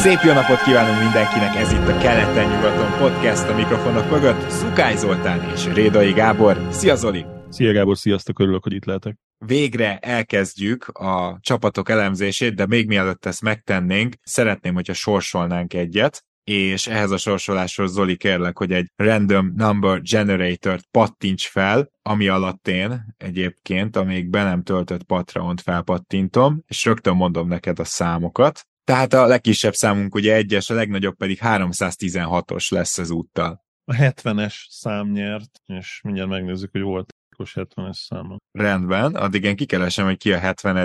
[0.00, 4.50] Szép jó napot kívánunk mindenkinek, ez itt a Keleten-nyugaton podcast a mikrofonok mögött.
[4.50, 6.68] Szukály Zoltán és Rédai Gábor.
[6.70, 7.24] Szia Zoli!
[7.48, 9.16] Szia Gábor, sziasztok, örülök, hogy itt lehetek.
[9.46, 16.86] Végre elkezdjük a csapatok elemzését, de még mielőtt ezt megtennénk, szeretném, hogyha sorsolnánk egyet, és
[16.86, 23.14] ehhez a sorsoláshoz Zoli kérlek, hogy egy random number generator-t pattints fel, ami alatt én
[23.16, 28.68] egyébként, amíg be nem töltött Patreon-t felpattintom, és rögtön mondom neked a számokat.
[28.84, 33.64] Tehát a legkisebb számunk ugye egyes, a legnagyobb pedig 316-os lesz az úttal.
[33.84, 38.36] A 70-es szám nyert, és mindjárt megnézzük, hogy volt 70-es száma.
[38.52, 40.76] Rendben, addig én kikeresem, hogy ki a 70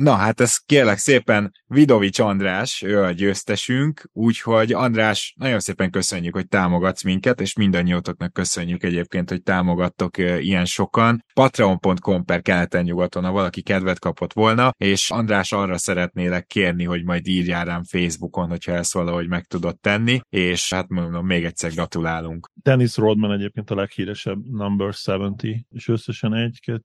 [0.00, 6.34] Na hát ez kérlek szépen Vidovics András, ő a győztesünk, úgyhogy András, nagyon szépen köszönjük,
[6.34, 11.24] hogy támogatsz minket, és mindannyiótoknak köszönjük egyébként, hogy támogattok ilyen sokan.
[11.34, 17.04] Patreon.com per keleten nyugaton, ha valaki kedvet kapott volna, és András arra szeretnélek kérni, hogy
[17.04, 21.70] majd írjál rám Facebookon, hogyha ezt valahogy meg tudod tenni, és hát mondom, még egyszer
[21.70, 22.50] gratulálunk.
[22.62, 26.84] Dennis Rodman egyébként a leghíresebb number 70, és összesen 1, 2,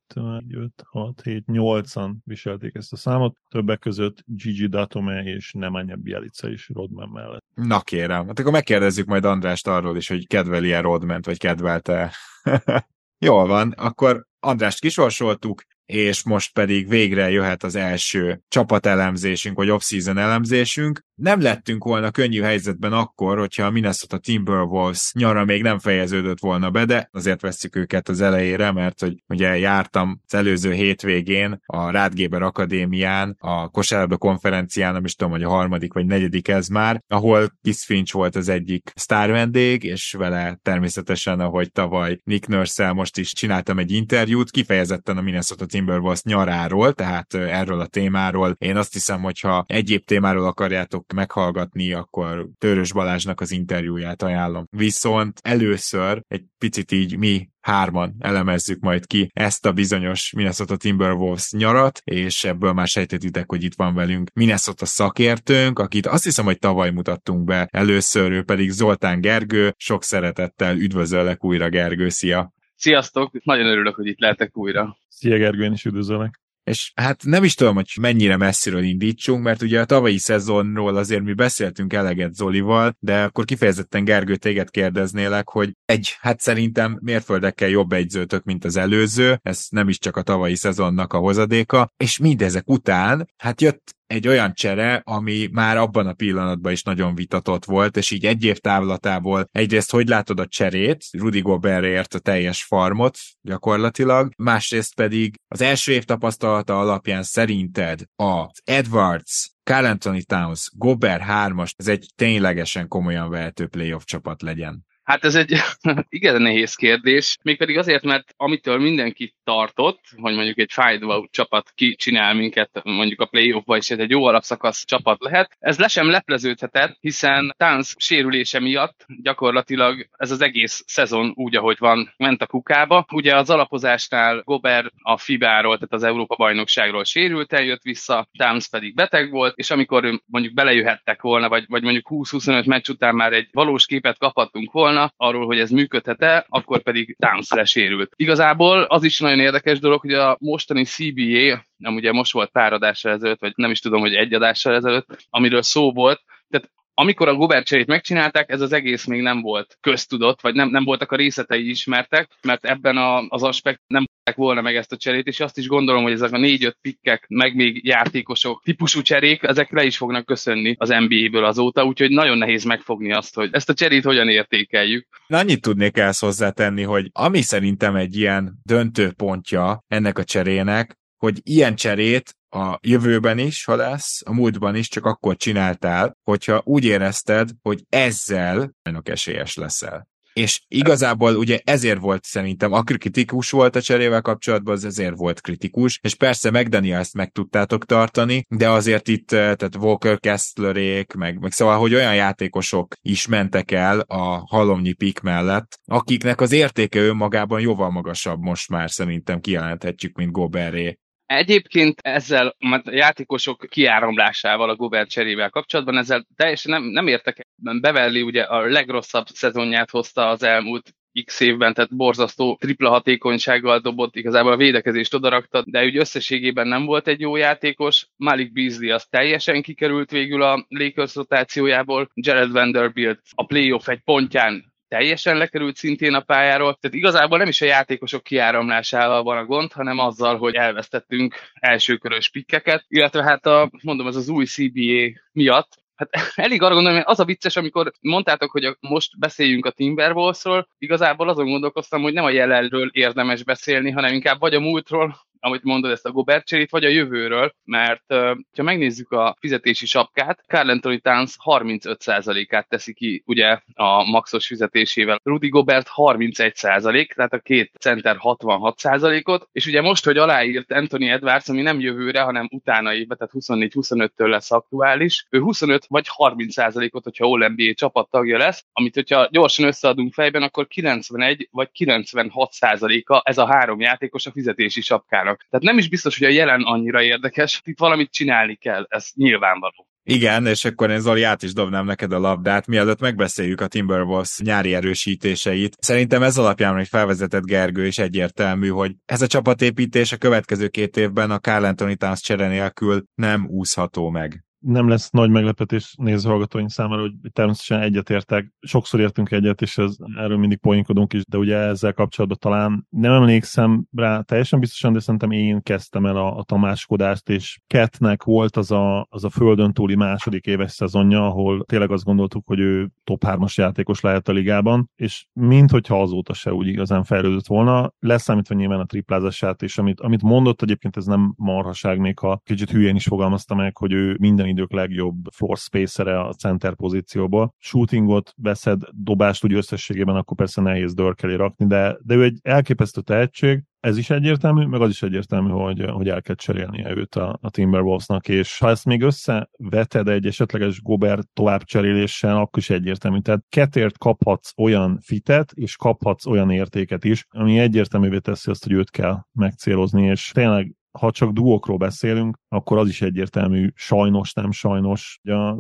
[0.49, 6.49] 5, 6, 7, 8-an viselték ezt a számot, többek között Gigi Datome és Nemanja Bielica
[6.49, 7.43] is Rodman mellett.
[7.53, 12.11] Na kérem, hát akkor megkérdezzük majd Andrást arról is, hogy kedveli-e Rodment, vagy kedvelte
[13.25, 20.17] Jól van, akkor Andrást kisorsoltuk, és most pedig végre jöhet az első csapatelemzésünk, vagy off-season
[20.17, 21.04] elemzésünk.
[21.15, 26.69] Nem lettünk volna könnyű helyzetben akkor, hogyha a Minnesota Timberwolves nyara még nem fejeződött volna
[26.69, 31.89] be, de azért veszük őket az elejére, mert hogy ugye jártam az előző hétvégén a
[31.89, 37.03] Rádgéber Akadémián, a kosárlabda konferencián, nem is tudom, hogy a harmadik vagy negyedik ez már,
[37.07, 42.91] ahol Kiss Finch volt az egyik sztár vendég, és vele természetesen, ahogy tavaly Nick nurse
[42.91, 48.55] most is csináltam egy interjút, kifejezetten a Minnesota Timberwolves nyaráról, tehát erről a témáról.
[48.57, 54.65] Én azt hiszem, hogyha egyéb témáról akarjátok meghallgatni, akkor Törös Balázsnak az interjúját ajánlom.
[54.69, 61.51] Viszont először egy picit így mi hárman elemezzük majd ki ezt a bizonyos Minnesota Timberwolves
[61.51, 66.59] nyarat, és ebből már sejtetitek, hogy itt van velünk Minnesota szakértőnk, akit azt hiszem, hogy
[66.59, 69.73] tavaly mutattunk be először, ő pedig Zoltán Gergő.
[69.77, 72.53] Sok szeretettel üdvözöllek újra, Gergő, szia!
[72.75, 73.43] Sziasztok!
[73.43, 74.97] Nagyon örülök, hogy itt lehetek újra.
[75.09, 76.44] Szia Gergő, én is üdvözöllek.
[76.65, 81.23] És hát nem is tudom, hogy mennyire messziről indítsunk, mert ugye a tavalyi szezonról azért
[81.23, 87.69] mi beszéltünk eleget Zolival, de akkor kifejezetten Gergő téged kérdeznélek, hogy egy, hát szerintem mérföldekkel
[87.69, 92.17] jobb egyzőtök, mint az előző, ez nem is csak a tavalyi szezonnak a hozadéka, és
[92.17, 97.65] mindezek után, hát jött egy olyan csere, ami már abban a pillanatban is nagyon vitatott
[97.65, 102.63] volt, és így egy év távlatából egyrészt hogy látod a cserét, Rudy Gobertért a teljes
[102.63, 110.69] farmot gyakorlatilag, másrészt pedig az első év tapasztalata alapján szerinted az Edwards, Carl Anthony Towns,
[110.73, 114.85] Gobert 3-as, ez egy ténylegesen komolyan vehető playoff csapat legyen.
[115.05, 115.55] Hát ez egy
[116.09, 122.33] igen nehéz kérdés, mégpedig azért, mert amitől mindenki tartott, hogy mondjuk egy fájdva csapat kicsinál
[122.33, 127.53] minket mondjuk a playoffba, ez egy jó alapszakasz csapat lehet, ez le sem lepleződhetett, hiszen
[127.57, 133.05] Tánc sérülése miatt gyakorlatilag ez az egész szezon úgy, ahogy van, ment a kukába.
[133.11, 138.95] Ugye az alapozásnál Gober a Fibáról, tehát az Európa bajnokságról sérült, eljött vissza, Tánc pedig
[138.95, 143.47] beteg volt, és amikor mondjuk belejöhettek volna, vagy, vagy mondjuk 20-25 meccs után már egy
[143.51, 148.11] valós képet kaphattunk volna, volna arról, hogy ez működhet-e, akkor pedig Towns lesérült.
[148.15, 152.73] Igazából az is nagyon érdekes dolog, hogy a mostani CBA, nem ugye most volt pár
[152.73, 157.27] adással ezelőtt, vagy nem is tudom, hogy egy adással ezelőtt, amiről szó volt, tehát amikor
[157.27, 161.11] a Gobert cserét megcsinálták, ez az egész még nem volt köztudott, vagy nem, nem voltak
[161.11, 164.05] a részletei ismertek, mert ebben a, az aspekt nem
[164.35, 167.55] volna meg ezt a cserét, és azt is gondolom, hogy ezek a négy-öt pikkek, meg
[167.55, 172.63] még játékosok típusú cserék, ezek le is fognak köszönni az NBA-ből azóta, úgyhogy nagyon nehéz
[172.63, 175.07] megfogni azt, hogy ezt a cserét hogyan értékeljük.
[175.27, 181.75] Annyit tudnék ezt hozzátenni, hogy ami szerintem egy ilyen döntőpontja ennek a cserének, hogy ilyen
[181.75, 187.49] cserét a jövőben is, ha lesz, a múltban is csak akkor csináltál, hogyha úgy érezted,
[187.61, 190.07] hogy ezzel nagyon esélyes leszel.
[190.35, 195.41] és igazából ugye ezért volt szerintem, aki kritikus volt a cserével kapcsolatban, az ezért volt
[195.41, 201.51] kritikus, és persze McDaniels meg tudtátok tartani, de azért itt, tehát Walker Kesslerék, meg, meg
[201.51, 207.59] szóval, hogy olyan játékosok is mentek el a halomnyi pik mellett, akiknek az értéke önmagában
[207.59, 210.99] jóval magasabb most már szerintem kijelenthetjük, mint Goberé.
[211.25, 217.47] Egyébként ezzel a játékosok kiáramlásával a Gobert cserével kapcsolatban, ezzel teljesen nem, nem értek.
[217.55, 220.93] Beverly ugye a legrosszabb szezonját hozta az elmúlt
[221.25, 226.85] x évben, tehát borzasztó tripla hatékonysággal dobott, igazából a védekezést odarakta, de úgy összességében nem
[226.85, 228.07] volt egy jó játékos.
[228.15, 234.73] Malik Beasley az teljesen kikerült végül a Lakers rotációjából, Jared Vanderbilt a playoff egy pontján
[234.87, 236.77] teljesen lekerült szintén a pályáról.
[236.79, 242.29] Tehát igazából nem is a játékosok kiáramlásával van a gond, hanem azzal, hogy elvesztettünk elsőkörös
[242.29, 247.07] pikkeket, illetve hát a, mondom, ez az új CBA miatt, Hát elég arra gondolom, hogy
[247.07, 252.13] az a vicces, amikor mondtátok, hogy a, most beszéljünk a Timberwolvesról, igazából azon gondolkoztam, hogy
[252.13, 256.45] nem a jelenről érdemes beszélni, hanem inkább vagy a múltról, amit mondod, ezt a Gobert
[256.45, 258.13] cserét, vagy a jövőről, mert
[258.55, 265.19] ha megnézzük a fizetési sapkát, Carl Anthony Towns 35%-át teszi ki ugye a maxos fizetésével,
[265.23, 271.49] Rudy Gobert 31%, tehát a két center 66%-ot, és ugye most, hogy aláírt Anthony Edwards,
[271.49, 273.33] ami nem jövőre, hanem utána évben, tehát
[273.73, 280.13] 24-25-től lesz aktuális, ő 25 vagy 30%-ot, hogyha All-NBA csapattagja lesz, amit hogyha gyorsan összeadunk
[280.13, 285.47] fejben, akkor 91 vagy 96%-a ez a három játékos a fizetési sapkának vannak.
[285.49, 289.87] Tehát nem is biztos, hogy a jelen annyira érdekes, itt valamit csinálni kell, ez nyilvánvaló.
[290.07, 294.39] Igen, és akkor én Zoli át is dobnám neked a labdát, mielőtt megbeszéljük a Timberwolves
[294.43, 295.75] nyári erősítéseit.
[295.79, 300.97] Szerintem ez alapján, hogy felvezetett Gergő, is egyértelmű, hogy ez a csapatépítés a következő két
[300.97, 306.69] évben a Carl Anthony Towns csere nélkül nem úszható meg nem lesz nagy meglepetés nézőhallgatóink
[306.69, 308.53] számára, hogy természetesen egyetértek.
[308.59, 313.11] Sokszor értünk egyet, és ez, erről mindig poénkodunk is, de ugye ezzel kapcsolatban talán nem
[313.11, 318.57] emlékszem rá teljesen biztosan, de szerintem én kezdtem el a, a tamáskodást, és Ketnek volt
[318.57, 322.89] az a, az a földön túli második éves szezonja, ahol tényleg azt gondoltuk, hogy ő
[323.03, 328.55] top 3-as játékos lehet a ligában, és minthogyha azóta se úgy igazán fejlődött volna, leszámítva
[328.55, 332.95] nyilván a triplázását, és amit, amit mondott egyébként ez nem marhaság, még ha kicsit hülyén
[332.95, 337.53] is fogalmazta meg, hogy ő minden idők legjobb floor spacere a center pozícióból.
[337.57, 342.39] Shootingot veszed, dobást úgy összességében, akkor persze nehéz dörk elé rakni, de, de ő egy
[342.41, 347.15] elképesztő tehetség, ez is egyértelmű, meg az is egyértelmű, hogy, hogy el kell cserélnie őt
[347.15, 352.69] a, a Timberwolvesnak, és ha ezt még összeveted egy esetleges Gobert tovább cseréléssel, akkor is
[352.69, 353.19] egyértelmű.
[353.19, 358.73] Tehát ketért kaphatsz olyan fitet, és kaphatsz olyan értéket is, ami egyértelművé teszi azt, hogy
[358.73, 364.51] őt kell megcélozni, és tényleg ha csak duókról beszélünk, akkor az is egyértelmű, sajnos, nem
[364.51, 365.19] sajnos.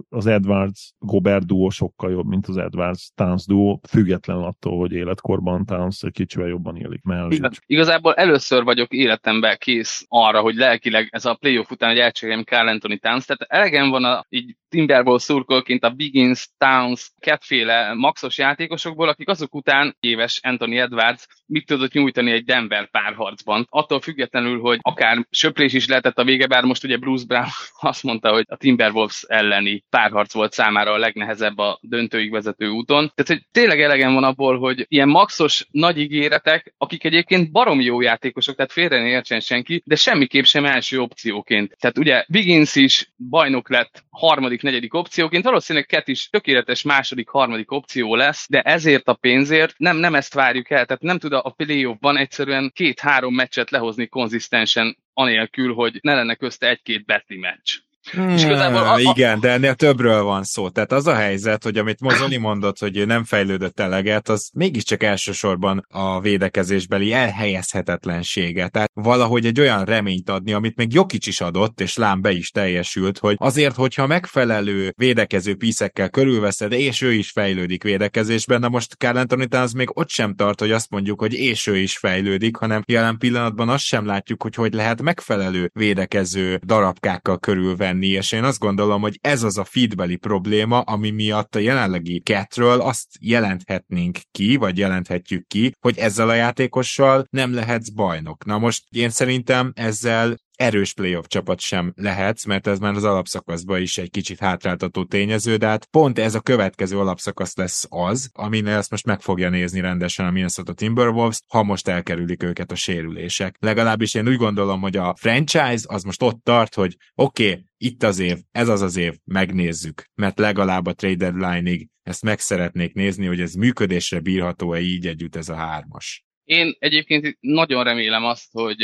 [0.09, 6.11] Az Edwards-Gobert duó sokkal jobb, mint az Edwards-Towns duó, független attól, hogy életkorban Towns egy
[6.11, 7.39] kicsivel jobban élik mellé.
[7.65, 12.67] Igazából először vagyok életemben kész arra, hogy lelkileg ez a playoff után, hogy elcseréljem Carl
[12.67, 19.09] Anthony Towns, tehát elegem van a így Timberból szurkolként a Biggins, Towns, kettféle maxos játékosokból,
[19.09, 23.67] akik azok után éves Anthony Edwards mit tudott nyújtani egy Denver párharcban.
[23.69, 27.47] Attól függetlenül, hogy akár söprés is lehetett a vége, bár most ugye Bruce Brown
[27.91, 33.11] azt mondta, hogy a Timberwolves elleni párharc volt számára a legnehezebb a döntőig vezető úton.
[33.15, 38.01] Tehát, hogy tényleg elegem van abból, hogy ilyen maxos nagy ígéretek, akik egyébként barom jó
[38.01, 41.75] játékosok, tehát félre ne értsen senki, de semmiképp sem első opcióként.
[41.79, 47.71] Tehát ugye Wiggins is bajnok lett harmadik, negyedik opcióként, valószínűleg Ket is tökéletes második, harmadik
[47.71, 51.53] opció lesz, de ezért a pénzért nem, nem ezt várjuk el, tehát nem tud a
[51.57, 57.79] playoffban egyszerűen két-három meccset lehozni konzisztensen anélkül, hogy ne lenne közte egy-két betli meccs.
[58.13, 58.99] És igazából a, a...
[58.99, 60.69] Igen, de ennél többről van szó.
[60.69, 65.85] Tehát az a helyzet, hogy amit Mozoli mondott, hogy nem fejlődött eleget, az mégiscsak elsősorban
[65.89, 68.67] a védekezésbeli elhelyezhetetlensége.
[68.67, 72.49] Tehát valahogy egy olyan reményt adni, amit még Jokic is adott, és lám be is
[72.49, 78.93] teljesült, hogy azért, hogyha megfelelő védekező piszekkel körülveszed, és ő is fejlődik védekezésben, na most
[78.93, 82.55] Carl Anthony az még ott sem tart, hogy azt mondjuk, hogy és ő is fejlődik,
[82.55, 88.31] hanem jelen pillanatban azt sem látjuk, hogy hogy lehet megfelelő védekező darabkákkal körülvenni lenni, és
[88.31, 93.07] én azt gondolom, hogy ez az a feedbeli probléma, ami miatt a jelenlegi ketről azt
[93.19, 98.45] jelenthetnénk ki, vagy jelenthetjük ki, hogy ezzel a játékossal nem lehetsz bajnok.
[98.45, 103.81] Na most én szerintem ezzel erős playoff csapat sem lehetsz, mert ez már az alapszakaszban
[103.81, 108.75] is egy kicsit hátráltató tényező, de hát pont ez a következő alapszakasz lesz az, aminél
[108.75, 113.55] ezt most meg fogja nézni rendesen a Minnesota Timberwolves, ha most elkerülik őket a sérülések.
[113.59, 118.03] Legalábbis én úgy gondolom, hogy a franchise az most ott tart, hogy oké, okay, itt
[118.03, 122.93] az év, ez az az év, megnézzük, mert legalább a trade deadline-ig ezt meg szeretnék
[122.93, 126.25] nézni, hogy ez működésre bírható-e így együtt ez a hármas.
[126.43, 128.77] Én egyébként nagyon remélem azt, hogy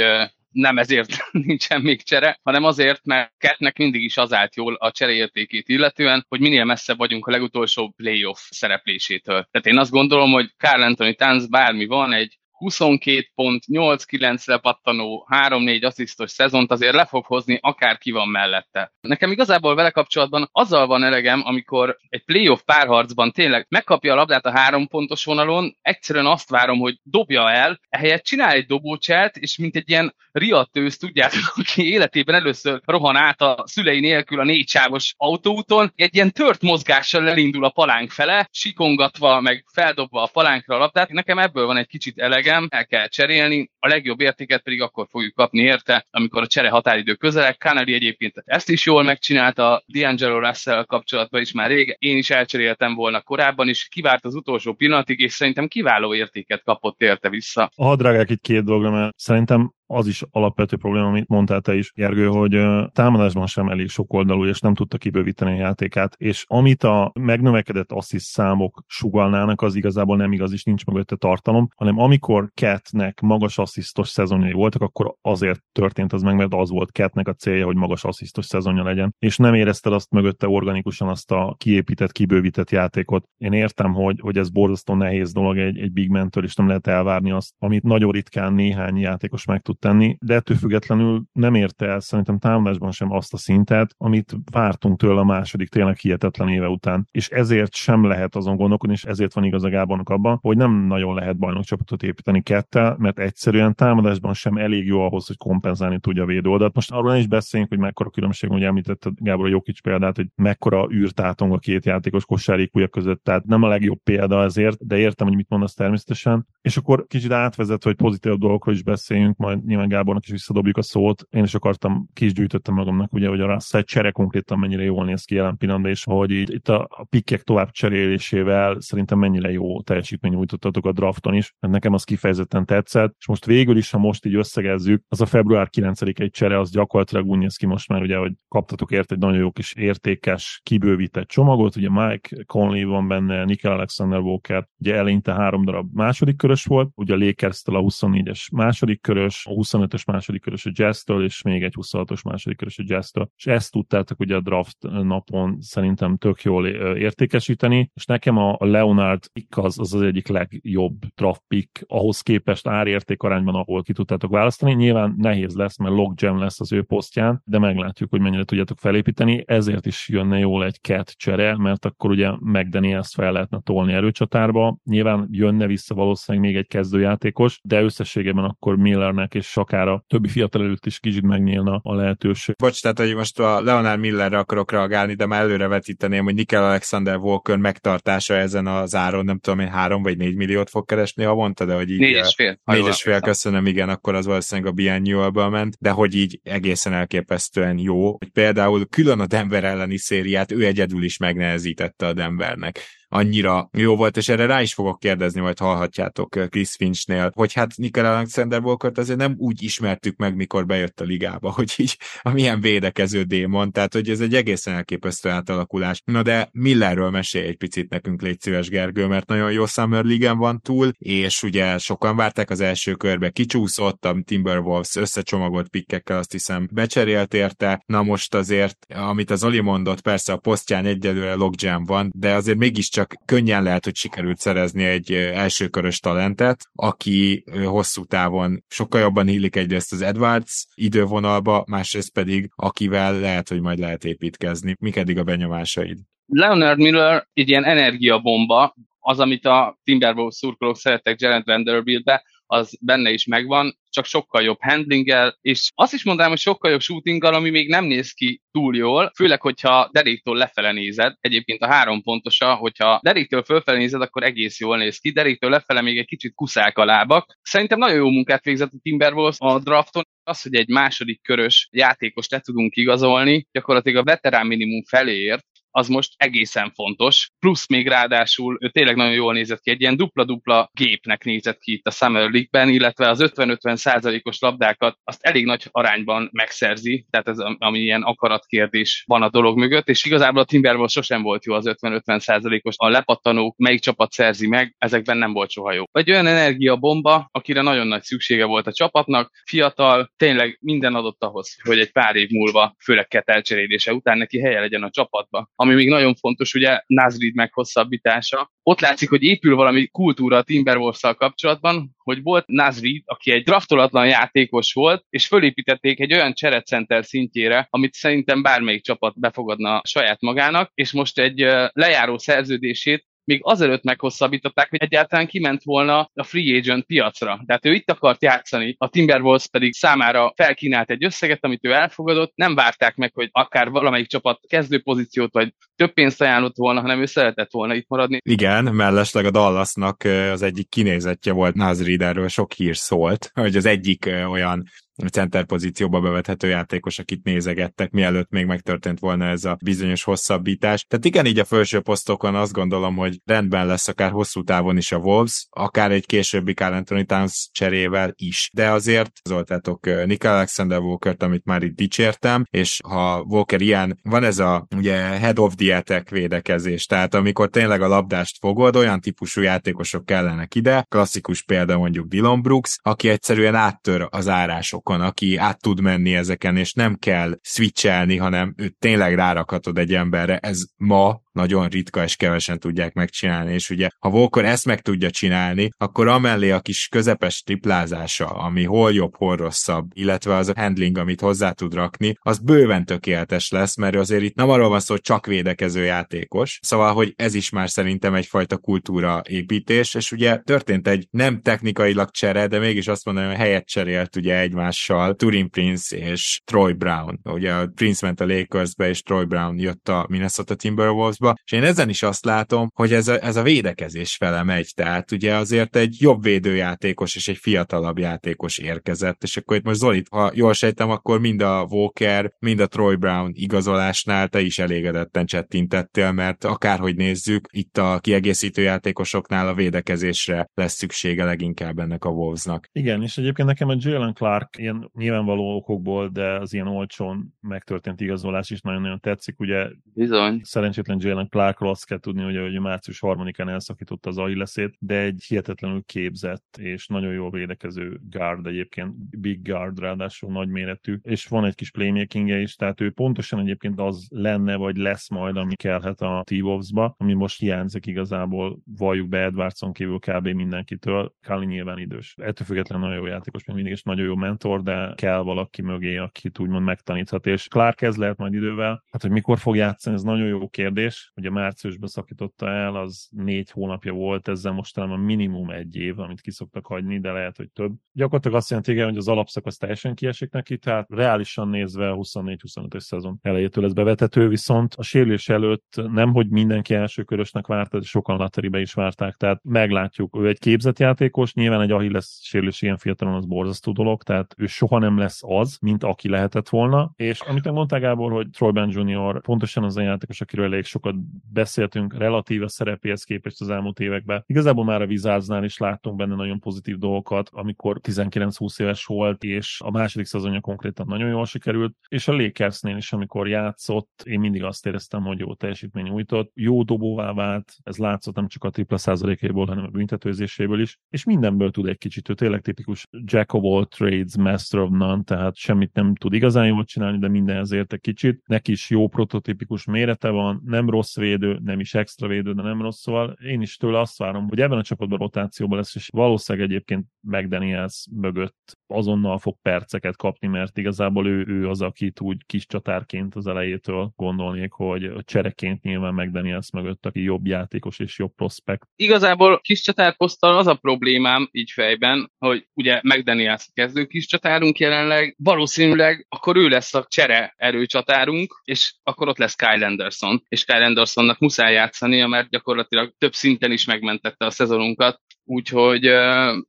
[0.51, 4.91] nem ezért nincsen még csere, hanem azért, mert Kettnek mindig is az állt jól a
[4.91, 9.47] csereértékét illetően, hogy minél messzebb vagyunk a legutolsó playoff szereplésétől.
[9.51, 15.27] Tehát én azt gondolom, hogy Carl Anthony Towns bármi van, egy 22 pont, 8-9 lepattanó,
[15.29, 18.93] 3-4 asszisztos szezont azért le fog hozni, akár ki van mellette.
[19.01, 24.45] Nekem igazából vele kapcsolatban azzal van elegem, amikor egy playoff párharcban tényleg megkapja a labdát
[24.45, 29.57] a három pontos vonalon, egyszerűen azt várom, hogy dobja el, ehelyett csinál egy dobócselt, és
[29.57, 34.67] mint egy ilyen riattőz, tudjátok, aki életében először rohan át a szülei nélkül a négy
[34.67, 40.75] sávos autóúton, egy ilyen tört mozgással elindul a palánk fele, sikongatva, meg feldobva a palánkra
[40.75, 41.09] a labdát.
[41.09, 45.07] Nekem ebből van egy kicsit elegem, nekem, el kell cserélni, a legjobb értéket pedig akkor
[45.09, 47.57] fogjuk kapni érte, amikor a csere határidő közelek.
[47.57, 52.95] Kennedy egyébként ezt is jól megcsinálta, D'Angelo Russell kapcsolatban is már rég, én is elcseréltem
[52.95, 57.71] volna korábban is, kivárt az utolsó pillanatig, és szerintem kiváló értéket kapott érte vissza.
[57.75, 61.91] Ha drágák itt két dologra, mert szerintem az is alapvető probléma, amit mondtál te is,
[61.95, 66.83] Gergő, hogy támadásban sem elég sok oldalú, és nem tudta kibővíteni a játékát, és amit
[66.83, 72.51] a megnövekedett assziszt számok sugalnának, az igazából nem igaz, és nincs mögötte tartalom, hanem amikor
[72.53, 77.33] Ketnek magas asszisztos szezonjai voltak, akkor azért történt az meg, mert az volt Ketnek a
[77.33, 82.11] célja, hogy magas asszisztos szezonja legyen, és nem érezted azt mögötte organikusan azt a kiépített,
[82.11, 83.25] kibővített játékot.
[83.37, 86.87] Én értem, hogy, hogy ez borzasztó nehéz dolog egy, egy big mentől, és nem lehet
[86.87, 91.85] elvárni azt, amit nagyon ritkán néhány játékos meg tud tenni, de ettől függetlenül nem érte
[91.85, 96.67] el szerintem támadásban sem azt a szintet, amit vártunk tőle a második tényleg hihetetlen éve
[96.67, 97.07] után.
[97.11, 100.71] És ezért sem lehet azon gondolkodni, és ezért van igaz a Gábornak abban, hogy nem
[100.71, 106.23] nagyon lehet bajnokcsapatot építeni kettel, mert egyszerűen támadásban sem elég jó ahhoz, hogy kompenzálni tudja
[106.23, 106.75] a védőoldalt.
[106.75, 110.87] Most arról is beszéljünk, hogy mekkora különbség, hogy említette Gábor a Jokic példát, hogy mekkora
[110.91, 115.35] űrtátong a két játékos kosárikúja között, tehát nem a legjobb példa ezért, de értem, hogy
[115.35, 116.47] mit mondasz természetesen.
[116.61, 120.81] És akkor kicsit átvezet, hogy pozitív dolgokról is beszéljünk, majd nyilván Gábornak is visszadobjuk a
[120.81, 121.27] szót.
[121.29, 125.05] Én is akartam, ki is gyűjtöttem magamnak, ugye, hogy a Russell csere konkrétan mennyire jól
[125.05, 129.51] néz ki jelen pillanatban, és hogy így, itt a, a pikkek tovább cserélésével szerintem mennyire
[129.51, 131.53] jó teljesítmény nyújtottatok a drafton is.
[131.59, 135.25] mert Nekem az kifejezetten tetszett, és most végül is, ha most így összegezzük, az a
[135.25, 139.11] február 9 egy csere, az gyakorlatilag úgy néz ki most már, ugye, hogy kaptatok ért
[139.11, 144.67] egy nagyon jó kis értékes, kibővített csomagot, ugye Mike Conley van benne, Nickel Alexander Walker,
[144.79, 150.05] ugye eleinte három darab második körös volt, ugye a lakers a 24-es második körös, 25-ös
[150.05, 153.29] második körös a Jazz-től, és még egy 26-os második körös a Jazz-től.
[153.35, 156.67] És ezt tudtátok ugye a draft napon szerintem tök jól
[156.97, 162.67] értékesíteni, és nekem a Leonard pick az, az az egyik legjobb draft pick ahhoz képest
[162.67, 164.73] árérték arányban, ahol ki tudtátok választani.
[164.73, 169.43] Nyilván nehéz lesz, mert logjam lesz az ő posztján, de meglátjuk, hogy mennyire tudjátok felépíteni.
[169.47, 173.93] Ezért is jönne jól egy cat csere, mert akkor ugye megdeni ezt fel lehetne tolni
[173.93, 174.77] erőcsatárba.
[174.83, 180.27] Nyilván jönne vissza valószínűleg még egy kezdőjátékos, de összességében akkor Millernek és akár a többi
[180.27, 182.55] fiatal előtt is kicsit megnyílna a lehetőség.
[182.55, 186.63] Bocs, tehát hogy most a Leonard Millerre akarok reagálni, de már előre vetíteném, hogy Nickel
[186.63, 191.25] Alexander Walker megtartása ezen az áron, nem tudom én, három vagy négy milliót fog keresni
[191.25, 191.99] mondta, de hogy így...
[191.99, 192.59] Négy és fél.
[192.63, 196.93] Négy és fél, köszönöm, igen, akkor az valószínűleg a biannual ment, de hogy így egészen
[196.93, 202.79] elképesztően jó, hogy például külön a Denver elleni szériát ő egyedül is megnehezítette a Denvernek
[203.11, 207.53] annyira jó volt, és erre rá is fogok kérdezni, majd hallhatjátok eh, Chris Finchnél, hogy
[207.53, 211.97] hát Nickel Alexander Walkert azért nem úgy ismertük meg, mikor bejött a ligába, hogy így
[212.21, 216.01] a milyen védekező démon, tehát hogy ez egy egészen elképesztő átalakulás.
[216.05, 220.33] Na de Millerről mesélj egy picit nekünk, légy szíves Gergő, mert nagyon jó Summer League
[220.33, 226.31] van túl, és ugye sokan várták az első körbe, kicsúszott, a Timberwolves összecsomagolt pikkekkel, azt
[226.31, 231.85] hiszem becserélt érte, na most azért, amit az Oli mondott, persze a posztján egyelőre logjam
[231.85, 238.05] van, de azért mégiscsak csak könnyen lehet, hogy sikerült szerezni egy elsőkörös talentet, aki hosszú
[238.05, 244.03] távon sokkal jobban illik egyrészt az Edwards idővonalba, másrészt pedig akivel lehet, hogy majd lehet
[244.03, 244.75] építkezni.
[244.79, 245.97] Mik eddig a benyomásaid?
[246.25, 253.11] Leonard Miller egy ilyen energiabomba, az, amit a Timberwolves szurkolók szerettek Jared Vanderbiltbe, az benne
[253.11, 257.49] is megvan, csak sokkal jobb handlinggel, és azt is mondanám, hogy sokkal jobb shootinggal, ami
[257.49, 261.15] még nem néz ki túl jól, főleg, hogyha deréktől lefele nézed.
[261.19, 265.81] Egyébként a három pontosa, hogyha deréktől fölfele nézed, akkor egész jól néz ki, deréktől lefele
[265.81, 267.37] még egy kicsit kuszák a lábak.
[267.41, 272.29] Szerintem nagyon jó munkát végzett a Timberwolves a drafton, az, hogy egy második körös játékos
[272.29, 277.29] le tudunk igazolni, gyakorlatilag a veterán minimum felé ért, az most egészen fontos.
[277.39, 281.71] Plusz még ráadásul ő tényleg nagyon jól nézett ki, egy ilyen dupla-dupla gépnek nézett ki
[281.71, 287.27] itt a Summer League-ben, illetve az 50-50 százalékos labdákat azt elég nagy arányban megszerzi, tehát
[287.27, 291.53] ez ami ilyen akaratkérdés van a dolog mögött, és igazából a Timberwolves sosem volt jó
[291.53, 292.75] az 50-50 százalékos.
[292.77, 295.83] A lepattanók, melyik csapat szerzi meg, ezekben nem volt soha jó.
[295.91, 301.57] Vagy olyan energiabomba, akire nagyon nagy szüksége volt a csapatnak, fiatal, tényleg minden adott ahhoz,
[301.63, 305.49] hogy egy pár év múlva, főleg ketelcserélése után neki helye legyen a csapatba.
[305.61, 308.51] Ami még nagyon fontos, ugye Nazrid meghosszabbítása.
[308.63, 314.07] Ott látszik, hogy épül valami kultúra a timberwolves kapcsolatban, hogy volt Nazrid, aki egy draftolatlan
[314.07, 320.71] játékos volt, és fölépítették egy olyan cserecenter szintjére, amit szerintem bármelyik csapat befogadna saját magának,
[320.73, 321.39] és most egy
[321.73, 327.43] lejáró szerződését még azelőtt meghosszabbították, hogy egyáltalán kiment volna a free agent piacra.
[327.45, 332.31] Tehát ő itt akart játszani, a Timberwolves pedig számára felkínált egy összeget, amit ő elfogadott,
[332.35, 337.05] nem várták meg, hogy akár valamelyik csapat kezdőpozíciót vagy több pénzt ajánlott volna, hanem ő
[337.05, 338.17] szeretett volna itt maradni.
[338.23, 343.65] Igen, mellesleg a Dallasnak az egyik kinézetje volt Nazrid, erről sok hír szólt, hogy az
[343.65, 344.63] egyik olyan
[345.09, 350.83] center pozícióba bevethető játékos, akit nézegettek, mielőtt még megtörtént volna ez a bizonyos hosszabbítás.
[350.83, 354.91] Tehát igen, így a felső posztokon azt gondolom, hogy rendben lesz akár hosszú távon is
[354.91, 358.49] a Wolves, akár egy későbbi Carl Anthony Towns cserével is.
[358.53, 364.23] De azért zoltátok Nick Alexander walker amit már itt dicsértem, és ha Walker ilyen, van
[364.23, 369.01] ez a ugye head of the attack védekezés, tehát amikor tényleg a labdást fogod, olyan
[369.01, 375.07] típusú játékosok kellenek ide, klasszikus példa mondjuk Dylan Brooks, aki egyszerűen áttör az árásokon blokkon,
[375.07, 380.37] aki át tud menni ezeken, és nem kell switchelni, hanem őt tényleg rárakhatod egy emberre.
[380.37, 385.09] Ez ma nagyon ritka és kevesen tudják megcsinálni, és ugye ha Volker ezt meg tudja
[385.09, 390.53] csinálni, akkor amellé a kis közepes triplázása, ami hol jobb, hol rosszabb, illetve az a
[390.55, 394.79] handling, amit hozzá tud rakni, az bőven tökéletes lesz, mert azért itt nem arról van
[394.79, 400.11] szó, hogy csak védekező játékos, szóval, hogy ez is már szerintem egyfajta kultúra építés, és
[400.11, 405.15] ugye történt egy nem technikailag csere, de mégis azt mondom, hogy helyet cserélt ugye egymással
[405.15, 407.19] Turin Prince és Troy Brown.
[407.23, 411.63] Ugye Prince ment a Lakersbe, és Troy Brown jött a Minnesota Timberwolves játékosba, és én
[411.63, 415.75] ezen is azt látom, hogy ez a, ez a védekezés fele megy, tehát ugye azért
[415.75, 420.53] egy jobb védőjátékos és egy fiatalabb játékos érkezett, és akkor itt most Zolit, ha jól
[420.53, 426.43] sejtem, akkor mind a Walker, mind a Troy Brown igazolásnál te is elégedetten csettintettél, mert
[426.43, 432.67] akárhogy nézzük, itt a kiegészítő játékosoknál a védekezésre lesz szüksége leginkább ennek a Wolvesnak.
[432.71, 438.01] Igen, és egyébként nekem a Jalen Clark ilyen nyilvánvaló okokból, de az ilyen olcsón megtörtént
[438.01, 439.39] igazolás is nagyon-nagyon tetszik.
[439.39, 440.39] Ugye Bizony.
[440.43, 445.23] szerencsétlen Jalen Clarkról azt kell tudni, hogy, hogy március 3-án elszakította az Aileszét, de egy
[445.27, 451.45] hihetetlenül képzett és nagyon jól védekező guard egyébként, big guard ráadásul nagy méretű, és van
[451.45, 456.01] egy kis playmakingje is, tehát ő pontosan egyébként az lenne, vagy lesz majd, ami kellhet
[456.01, 456.33] a t
[456.73, 460.27] ba ami most hiányzik igazából, valljuk be Edwardson kívül kb.
[460.27, 462.15] mindenkitől, Kali nyilván idős.
[462.17, 465.97] Ettől függetlenül nagyon jó játékos, még mindig, és nagyon jó mentor, de kell valaki mögé,
[465.97, 468.83] akit úgymond megtaníthat, és Clark ez lehet majd idővel.
[468.91, 473.51] Hát, hogy mikor fog játszani, ez nagyon jó kérdés, ugye márciusban szakította el, az négy
[473.51, 477.49] hónapja volt, ezzel most talán a minimum egy év, amit kiszoktak hagyni, de lehet, hogy
[477.51, 477.73] több.
[477.91, 483.65] Gyakorlatilag azt jelenti, hogy az alapszakasz teljesen kiesik neki, tehát reálisan nézve 24-25 szezon elejétől
[483.65, 488.59] ez bevetető, viszont a sérülés előtt nem, hogy mindenki első körösnek várta, de sokan lateribe
[488.59, 490.17] is várták, tehát meglátjuk.
[490.17, 494.45] Ő egy képzett játékos, nyilván egy Achilles sérülés ilyen fiatalon az borzasztó dolog, tehát ő
[494.45, 498.69] soha nem lesz az, mint aki lehetett volna, és amit mondtál Gábor, hogy Troy Ben
[498.69, 499.21] Jr.
[499.21, 504.23] pontosan az a játékos, akiről elég sokat sokat beszéltünk relatíve szerepéhez képest az elmúlt években.
[504.25, 509.61] Igazából már a Vizáznál is láttunk benne nagyon pozitív dolgokat, amikor 19-20 éves volt, és
[509.63, 514.43] a második szezonja konkrétan nagyon jól sikerült, és a Lakersnél is, amikor játszott, én mindig
[514.43, 518.77] azt éreztem, hogy jó teljesítmény újtott, jó dobóvá vált, ez látszott nem csak a tripla
[518.77, 523.43] százalékéból, hanem a büntetőzéséből is, és mindenből tud egy kicsit, ő tényleg tipikus jack of
[523.43, 527.73] all trades, master of none, tehát semmit nem tud igazán jól csinálni, de mindenhez ért
[527.73, 528.21] egy kicsit.
[528.25, 532.61] Neki is jó prototípikus mérete van, nem rossz védő, nem is extra védő, de nem
[532.61, 536.49] rossz, szóval én is tőle azt várom, hogy ebben a csapatban rotációban lesz, és valószínűleg
[536.49, 542.45] egyébként McDaniels mögött azonnal fog perceket kapni, mert igazából ő, ő az, akit úgy kis
[542.45, 548.67] csatárként az elejétől gondolnék, hogy csereként nyilván McDaniels mögött, aki jobb játékos és jobb prospekt.
[548.75, 555.15] Igazából kis csatárposzttal az a problémám így fejben, hogy ugye McDaniels kezdő kis csatárunk jelenleg,
[555.17, 560.65] valószínűleg akkor ő lesz a csere erőcsatárunk, és akkor ott lesz Kyle Anderson, és Kyle
[560.71, 565.81] Andersonnak muszáj játszania, mert gyakorlatilag több szinten is megmentette a szezonunkat, úgyhogy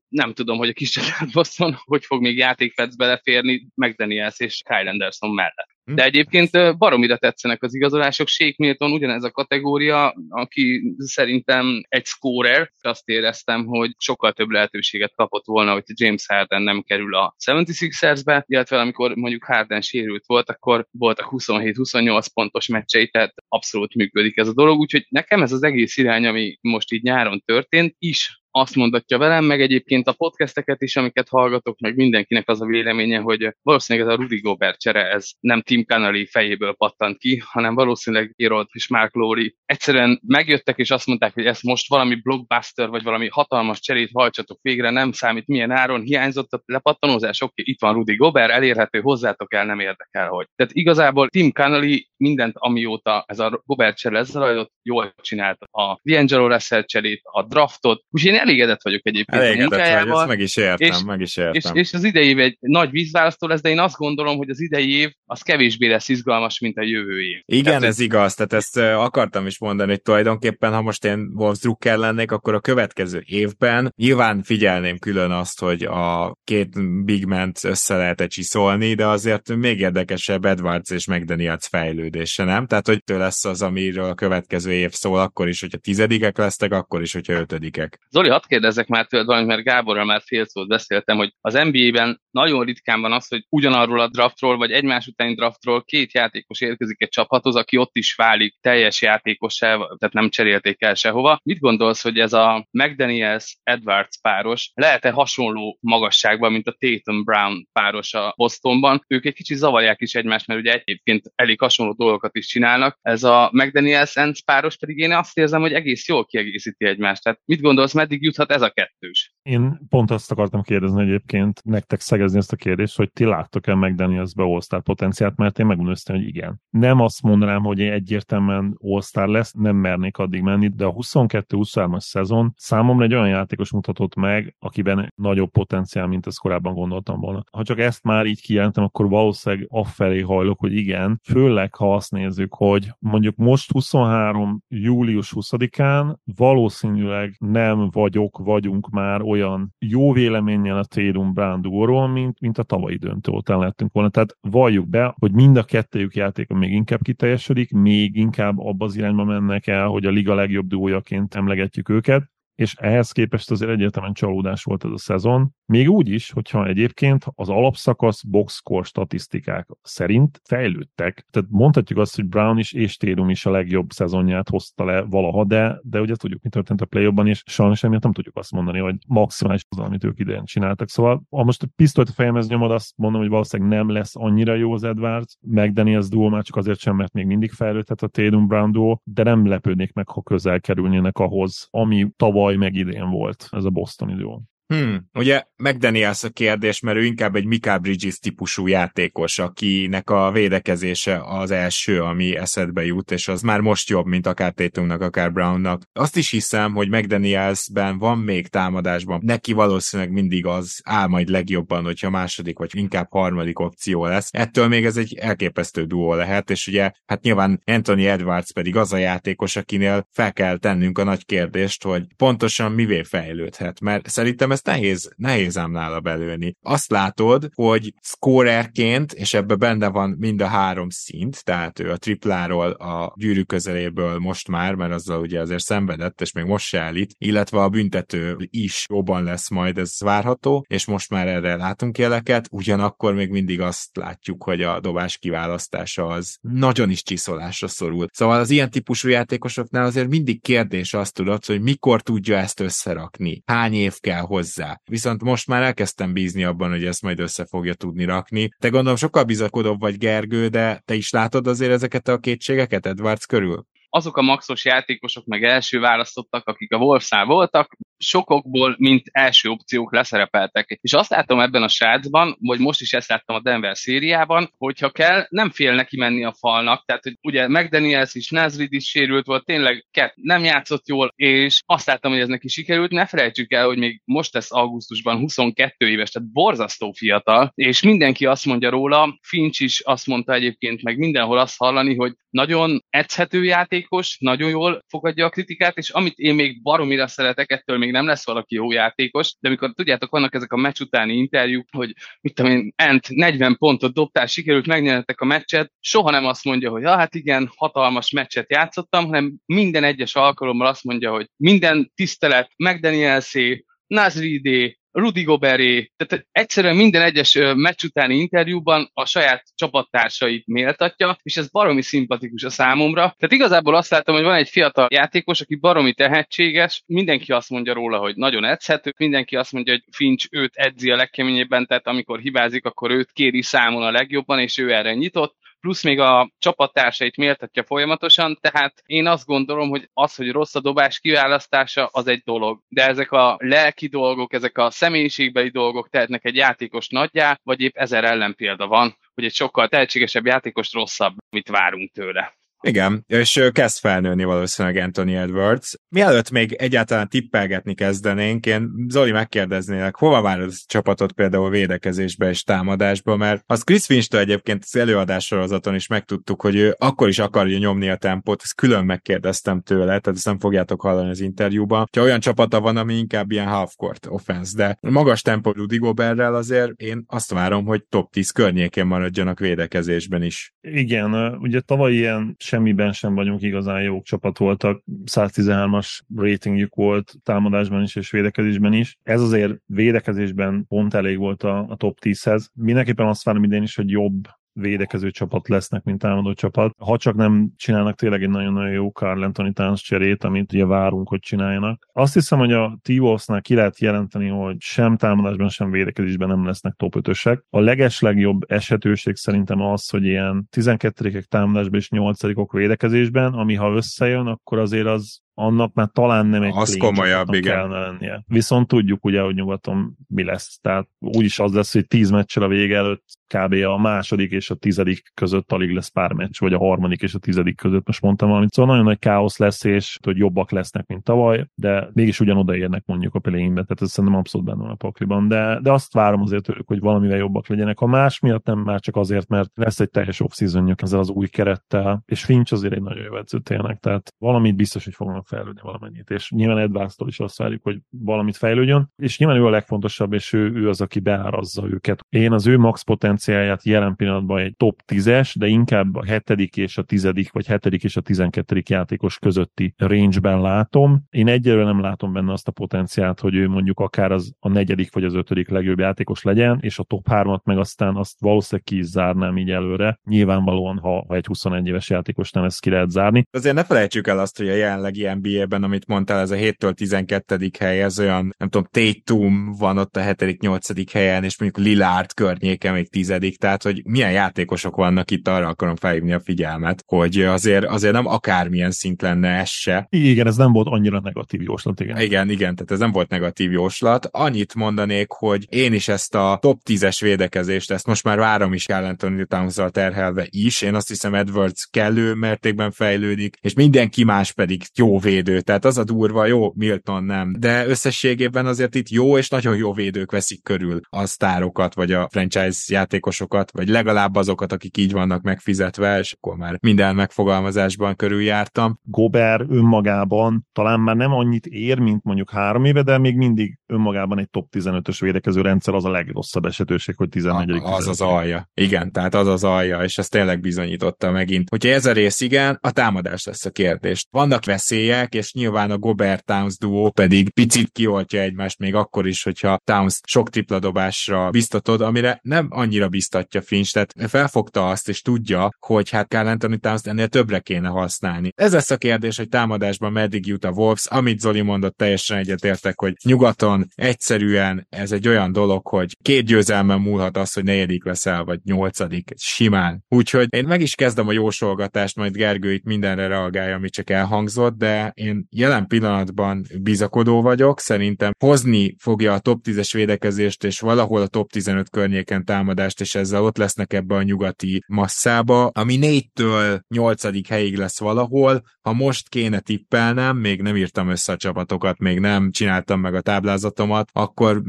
[0.09, 0.99] nem tudom, hogy a kis
[1.33, 5.72] Boston hogy fog még játékfetsz beleférni McDaniels és Kyle Anderson mellett.
[5.85, 8.29] De egyébként baromira tetszenek az igazolások.
[8.29, 12.71] Shake Milton ugyanez a kategória, aki szerintem egy scorer.
[12.81, 18.43] Azt éreztem, hogy sokkal több lehetőséget kapott volna, hogy James Harden nem kerül a 76ersbe,
[18.47, 24.49] illetve amikor mondjuk Harden sérült volt, akkor voltak 27-28 pontos meccsei, tehát abszolút működik ez
[24.49, 24.79] a dolog.
[24.79, 29.45] Úgyhogy nekem ez az egész irány, ami most így nyáron történt, is azt mondatja velem,
[29.45, 34.15] meg egyébként a podcasteket is, amiket hallgatok, meg mindenkinek az a véleménye, hogy valószínűleg ez
[34.15, 38.89] a Rudy Gobert csere, ez nem Tim Connelly fejéből pattant ki, hanem valószínűleg Gerald és
[38.89, 43.81] Mark Lowry egyszerűen megjöttek és azt mondták, hogy ez most valami blockbuster, vagy valami hatalmas
[43.81, 48.51] cserét hajtsatok végre, nem számít milyen áron, hiányzott a lepattanózás, oké, itt van Rudy Gobert,
[48.51, 50.47] elérhető, hozzátok el, nem érdekel, hogy.
[50.55, 55.67] Tehát igazából Tim Connelly mindent, amióta ez a Gobert csere lezajlott, jól csinálta.
[55.71, 60.15] A D'Angelo Russell cserét, a draftot, úgyhogy én elégedett vagyok egyébként elégedett a munkájával.
[60.15, 61.75] Vagy, meg is értem, és, meg is értem.
[61.75, 64.61] És, és az idei év egy nagy vízválasztó lesz, de én azt gondolom, hogy az
[64.61, 67.41] idei év az kevésbé lesz izgalmas, mint a jövő év.
[67.45, 71.59] Igen, tehát, ez igaz, tehát ezt akartam is mondani, hogy tulajdonképpen, ha most én Wolves
[71.59, 77.65] Drucker lennék, akkor a következő évben nyilván figyelném külön azt, hogy a két big ment
[77.65, 82.67] össze lehet csiszolni, de azért még érdekesebb Edwards és McDaniels fejlődése, nem?
[82.67, 86.73] Tehát, hogy tő lesz az, amiről a következő év szól, akkor is, hogyha tizedikek lesztek,
[86.73, 87.99] akkor is, hogyha ötödikek.
[88.11, 92.21] Zoli, hadd kérdezzek már tőled valamit, mert Gáborral már fél szót beszéltem, hogy az NBA-ben
[92.31, 97.03] nagyon ritkán van az, hogy ugyanarról a draftról, vagy egymás utáni draftról két játékos érkezik
[97.03, 101.41] egy csapathoz, aki ott is válik teljes játékossá, tehát nem cserélték el sehova.
[101.43, 107.69] Mit gondolsz, hogy ez a McDaniels Edwards páros lehet-e hasonló magasságban, mint a Tatum Brown
[107.73, 109.05] páros a Bostonban?
[109.07, 112.99] Ők egy kicsit zavarják is egymást, mert ugye egyébként elég hasonló dolgokat is csinálnak.
[113.03, 117.23] Ez a McDaniels Ents páros pedig én azt érzem, hogy egész jól kiegészíti egymást.
[117.23, 119.35] Tehát mit gondolsz, meddig juthat ez a kettős?
[119.43, 124.43] Én pont azt akartam kérdezni egyébként, nektek szegezni ezt a kérdést, hogy ti láttok-e McDanielsbe
[124.43, 126.61] All-Star potenciált, mert én megmondom hogy igen.
[126.71, 132.01] Nem azt mondanám, hogy én egyértelműen All-Star lesz, nem mernék addig menni, de a 22-23-as
[132.01, 137.45] szezon számomra egy olyan játékos mutatott meg, akiben nagyobb potenciál, mint ezt korábban gondoltam volna.
[137.53, 142.11] Ha csak ezt már így kijelentem, akkor valószínűleg afelé hajlok, hogy igen, főleg ha azt
[142.11, 144.63] nézzük, hogy mondjuk most 23.
[144.69, 152.59] július 20-án valószínűleg nem vagyok, vagyunk már olyan jó véleménnyel a Tatum Brown mint, mint
[152.59, 154.09] a tavalyi döntő után lettünk volna.
[154.09, 158.97] Tehát valljuk be, hogy mind a kettőjük játéka még inkább kiteljesedik, még inkább abba az
[158.97, 164.15] irányba mennek el, hogy a liga legjobb duójaként emlegetjük őket, és ehhez képest azért egyértelműen
[164.15, 165.55] csalódás volt ez a szezon.
[165.73, 171.27] Még úgy is, hogyha egyébként az alapszakasz boxscore statisztikák szerint fejlődtek.
[171.31, 175.45] Tehát mondhatjuk azt, hogy Brown is és Térum is a legjobb szezonját hozta le valaha,
[175.45, 178.79] de, de ugye tudjuk, mi történt a play és sajnos emiatt nem tudjuk azt mondani,
[178.79, 180.89] hogy maximális az, amit ők idején csináltak.
[180.89, 184.55] Szóval, ha most a pisztolyt a fejemhez nyomod, azt mondom, hogy valószínűleg nem lesz annyira
[184.55, 188.09] jó az Edwards, meg Daniels duo már csak azért sem, mert még mindig fejlődhet a
[188.09, 193.11] Térum Brown duo, de nem lepődnék meg, ha közel kerülnének ahhoz, ami tavaly meg idén
[193.11, 194.41] volt ez a Boston duo.
[194.67, 200.31] Hmm, ugye McDaniels a kérdés, mert ő inkább egy Mika Bridges típusú játékos, akinek a
[200.31, 205.33] védekezése az első, ami eszedbe jut, és az már most jobb, mint akár Tatumnak, akár
[205.33, 205.83] Brownnak.
[205.93, 209.21] Azt is hiszem, hogy McDanielsben van még támadásban.
[209.25, 214.29] Neki valószínűleg mindig az áll majd legjobban, hogyha második vagy inkább harmadik opció lesz.
[214.31, 218.93] Ettől még ez egy elképesztő duó lehet, és ugye hát nyilván Anthony Edwards pedig az
[218.93, 224.51] a játékos, akinél fel kell tennünk a nagy kérdést, hogy pontosan mivé fejlődhet, mert szerintem
[224.51, 226.57] ez ezt nehéz, nehéz ám nála belőni.
[226.63, 231.97] Azt látod, hogy scorerként, és ebbe benne van mind a három szint, tehát ő a
[231.97, 236.81] tripláról, a gyűrű közeléből most már, mert azzal ugye azért szenvedett, és még most se
[236.81, 241.99] állít, illetve a büntető is jobban lesz majd, ez várható, és most már erre látunk
[241.99, 248.07] jeleket, ugyanakkor még mindig azt látjuk, hogy a dobás kiválasztása az nagyon is csiszolásra szorul.
[248.13, 253.43] Szóval az ilyen típusú játékosoknál azért mindig kérdés azt tudod, hogy mikor tudja ezt összerakni,
[253.47, 254.81] hány év kell hozzá, hozzá.
[254.91, 258.49] Viszont most már elkezdtem bízni abban, hogy ezt majd össze fogja tudni rakni.
[258.59, 263.27] Te gondolom sokkal bizakodóbb vagy Gergő, de te is látod azért ezeket a kétségeket Edwards
[263.27, 263.65] körül?
[263.95, 269.93] azok a maxos játékosok, meg első választottak, akik a Wolfsnál voltak, sokokból, mint első opciók
[269.93, 270.79] leszerepeltek.
[270.81, 274.91] És azt látom ebben a srácban, vagy most is ezt láttam a Denver szériában, hogyha
[274.91, 279.27] kell, nem fél neki menni a falnak, tehát hogy ugye McDaniels is, Nazrid is sérült
[279.27, 282.91] volt, tényleg kett, nem játszott jól, és azt láttam, hogy ez neki sikerült.
[282.91, 288.27] Ne felejtsük el, hogy még most lesz augusztusban 22 éves, tehát borzasztó fiatal, és mindenki
[288.27, 293.45] azt mondja róla, Finch is azt mondta egyébként, meg mindenhol azt hallani, hogy nagyon edzhető
[293.45, 298.07] játékos, nagyon jól fogadja a kritikát, és amit én még baromira szeretek, ettől még nem
[298.07, 302.35] lesz valaki jó játékos, de amikor tudjátok, vannak ezek a meccs utáni interjúk, hogy mit
[302.35, 306.85] tudom én, Ent 40 pontot dobtál, sikerült megnyernetek a meccset, soha nem azt mondja, hogy
[306.85, 312.51] ah, hát igen, hatalmas meccset játszottam, hanem minden egyes alkalommal azt mondja, hogy minden tisztelet,
[312.57, 321.17] McDanielsé, Nazridé, Rudy Goberé, tehát egyszerűen minden egyes meccs utáni interjúban a saját csapattársait méltatja,
[321.23, 323.01] és ez baromi szimpatikus a számomra.
[323.01, 327.75] Tehát igazából azt látom, hogy van egy fiatal játékos, aki baromi tehetséges, mindenki azt mondja
[327.75, 332.21] róla, hogy nagyon edzhető, mindenki azt mondja, hogy Finch őt edzi a legkeményebben, tehát amikor
[332.21, 337.17] hibázik, akkor őt kéri számon a legjobban, és ő erre nyitott plusz még a csapattársait
[337.17, 342.23] méltatja folyamatosan, tehát én azt gondolom, hogy az, hogy rossz a dobás kiválasztása, az egy
[342.25, 342.61] dolog.
[342.69, 347.77] De ezek a lelki dolgok, ezek a személyiségbeli dolgok tehetnek egy játékos nagyjá, vagy épp
[347.77, 352.42] ezer ellenpélda van, hogy egy sokkal tehetségesebb játékos rosszabb, mit várunk tőle.
[352.65, 355.75] Igen, és kezd felnőni valószínűleg Anthony Edwards.
[355.89, 362.43] Mielőtt még egyáltalán tippelgetni kezdenénk, én Zoli megkérdeznélek, hova vár a csapatot például védekezésbe és
[362.43, 367.59] támadásba, mert az Chris finch egyébként az előadássorozaton is megtudtuk, hogy ő akkor is akarja
[367.59, 371.89] nyomni a tempót, ezt külön megkérdeztem tőle, tehát ezt nem fogjátok hallani az interjúban.
[371.93, 376.71] Ha olyan csapata van, ami inkább ilyen half-court offense, de magas tempó Rudy Goberrel azért
[376.81, 380.53] én azt várom, hogy top 10 környékén maradjanak védekezésben is.
[380.61, 384.83] Igen, ugye tavaly ilyen semmiben sem vagyunk igazán jók csapat voltak.
[385.05, 388.99] 113-as ratingjük volt támadásban is és védekezésben is.
[389.03, 392.45] Ez azért védekezésben pont elég volt a, a top 10-hez.
[392.55, 396.75] Mindenképpen azt várom idén is, hogy jobb védekező csapat lesznek, mint támadó csapat.
[396.79, 401.09] Ha csak nem csinálnak tényleg egy nagyon-nagyon jó Carl Anthony Towns cserét, amit ugye várunk,
[401.09, 401.89] hogy csináljanak.
[401.93, 402.93] Azt hiszem, hogy a t
[403.41, 407.09] ki lehet jelenteni, hogy sem támadásban, sem védekezésben nem lesznek top 5
[407.51, 413.75] A leges legjobb esetőség szerintem az, hogy ilyen 12 támadásban és 8 védekezésben, ami ha
[413.75, 417.53] összejön, akkor azért az annak már talán nem egy az komolyabb, igen.
[417.53, 418.25] kellene lennie.
[418.27, 420.59] Viszont tudjuk ugye, hogy nyugaton mi lesz.
[420.61, 423.53] Tehát úgyis az lesz, hogy tíz meccsel a vége előtt kb.
[423.53, 427.19] a második és a tizedik között alig lesz pár meccs, vagy a harmadik és a
[427.19, 428.53] tizedik között, most mondtam valamit.
[428.53, 432.83] Szóval nagyon nagy káosz lesz, és hogy jobbak lesznek, mint tavaly, de mégis ugyanoda érnek
[432.87, 435.29] mondjuk a play tehát ez szerintem abszolút benne van a pakliban.
[435.29, 437.81] De, de azt várom azért tőlük, hogy valamivel jobbak legyenek.
[437.81, 440.33] A más miatt nem már csak azért, mert lesz egy teljes off
[440.77, 444.85] ezzel az új kerettel, és Finch azért egy nagyon jó edző tényleg, tehát valamit biztos,
[444.85, 446.11] hogy fognak fejlődni valamennyit.
[446.11, 450.33] És nyilván Edvársztól is azt várjuk, hogy valamit fejlődjön, és nyilván ő a legfontosabb, és
[450.33, 452.05] ő, ő az, aki beárazza őket.
[452.09, 456.79] Én az ő max potenciáját jelen pillanatban egy top 10-es, de inkább a hetedik és
[456.79, 461.03] a tizedik, vagy hetedik és a tizenkettedik játékos közötti range-ben látom.
[461.11, 464.93] Én egyelőre nem látom benne azt a potenciált, hogy ő mondjuk akár az a negyedik
[464.93, 468.77] vagy az ötödik legjobb játékos legyen, és a top 3-at meg aztán azt valószínűleg ki
[468.79, 469.99] is zárnám így előre.
[470.05, 473.25] Nyilvánvalóan, ha, ha egy 21 éves játékos nem ezt ki lehet zárni.
[473.31, 477.51] Azért ne felejtsük el azt, hogy a jelenlegi NBA-ben, amit mondtál, ez a 7-től 12.
[477.59, 480.87] hely, ez olyan, nem tudom, Tatum van ott a 7.-8.
[480.93, 485.77] helyen, és mondjuk Lillard környéke még 10 tehát hogy milyen játékosok vannak itt, arra akarom
[485.77, 489.87] felhívni a figyelmet, hogy azért, azért nem akármilyen szint lenne ez se.
[489.91, 492.01] Igen, ez nem volt annyira negatív jóslat, igen.
[492.01, 494.09] Igen, igen, tehát ez nem volt negatív jóslat.
[494.11, 498.65] Annyit mondanék, hogy én is ezt a top 10-es védekezést, ezt most már várom is
[498.65, 500.63] kell Anthony towns terhelve is.
[500.63, 505.41] Én azt hiszem Edwards kellő mértékben fejlődik, és mindenki más pedig jó védő.
[505.41, 507.35] Tehát az a durva, jó, Milton nem.
[507.39, 512.09] De összességében azért itt jó és nagyon jó védők veszik körül a sztárokat, vagy a
[512.11, 518.79] franchise játékosokat, vagy legalább azokat, akik így vannak megfizetve, és akkor már minden megfogalmazásban körüljártam.
[518.83, 524.19] Gober önmagában talán már nem annyit ér, mint mondjuk három éve, de még mindig önmagában
[524.19, 528.51] egy top 15-ös védekező rendszer az a legrosszabb esetőség, hogy 14 a, Az az alja.
[528.55, 531.49] Igen, tehát az az alja, és ezt tényleg bizonyította megint.
[531.49, 534.07] Hogyha ez a rész igen, a támadás lesz a kérdés.
[534.11, 534.45] Vannak
[534.93, 539.61] veszélyek, és nyilván a Gobert Towns duó pedig picit kioltja egymást még akkor is, hogyha
[539.65, 545.51] Towns sok tripla dobásra biztatod, amire nem annyira biztatja Finch, tehát felfogta azt, és tudja,
[545.59, 548.33] hogy hát Carl Anthony Towns ennél többre kéne használni.
[548.35, 552.81] Ez lesz a kérdés, hogy támadásban meddig jut a Wolves, amit Zoli mondott, teljesen egyetértek,
[552.81, 558.25] hogy nyugaton egyszerűen ez egy olyan dolog, hogy két győzelmen múlhat az, hogy negyedik leszel,
[558.25, 559.85] vagy nyolcadik, simán.
[559.89, 564.57] Úgyhogy én meg is kezdem a jósolgatást, majd Gergő itt mindenre reagálja, ami csak elhangzott,
[564.57, 571.01] de én jelen pillanatban bizakodó vagyok, szerintem hozni fogja a top 10-es védekezést, és valahol
[571.01, 576.61] a top 15 környéken támadást, és ezzel ott lesznek ebbe a nyugati masszába, ami 4-től
[576.69, 577.29] 8.
[577.29, 578.43] helyig lesz valahol.
[578.61, 583.01] Ha most kéne tippelnem, még nem írtam össze a csapatokat, még nem csináltam meg a
[583.01, 584.43] táblázatot, szavazatomat, akkor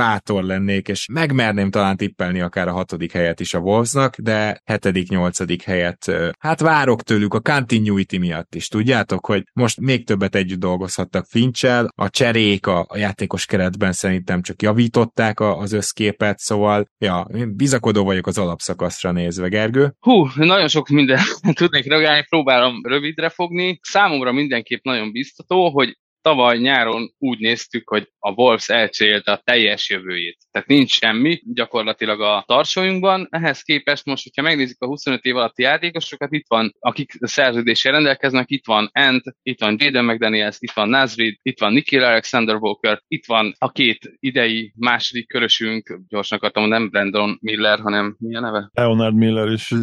[0.00, 5.08] bátor lennék, és megmerném talán tippelni akár a hatodik helyet is a Wolvesnak, de hetedik,
[5.08, 10.58] nyolcadik helyet, hát várok tőlük a continuity miatt is, tudjátok, hogy most még többet együtt
[10.58, 16.84] dolgozhattak Fincsel, a cserék a, a játékos keretben szerintem csak javították a, az összképet, szóval
[16.98, 19.94] ja, bizakodó vagyok az alapszakaszra nézve, Gergő.
[19.98, 21.20] Hú, nagyon sok minden
[21.60, 23.78] tudnék reagálni, próbálom rövidre fogni.
[23.82, 29.90] Számomra mindenképp nagyon biztató, hogy tavaly nyáron úgy néztük, hogy a Wolves elcsélte a teljes
[29.90, 30.38] jövőjét.
[30.50, 33.26] Tehát nincs semmi gyakorlatilag a tarsójunkban.
[33.30, 38.50] Ehhez képest most, hogyha megnézzük a 25 év alatti játékosokat, itt van, akik szerződéssel rendelkeznek,
[38.50, 43.02] itt van Ant, itt van Jaden McDaniels, itt van Nazrid, itt van Nikhil Alexander Walker,
[43.08, 48.40] itt van a két idei második körösünk, gyorsan akartam, nem Brandon Miller, hanem mi a
[48.40, 48.70] neve?
[48.72, 49.74] Leonard Miller és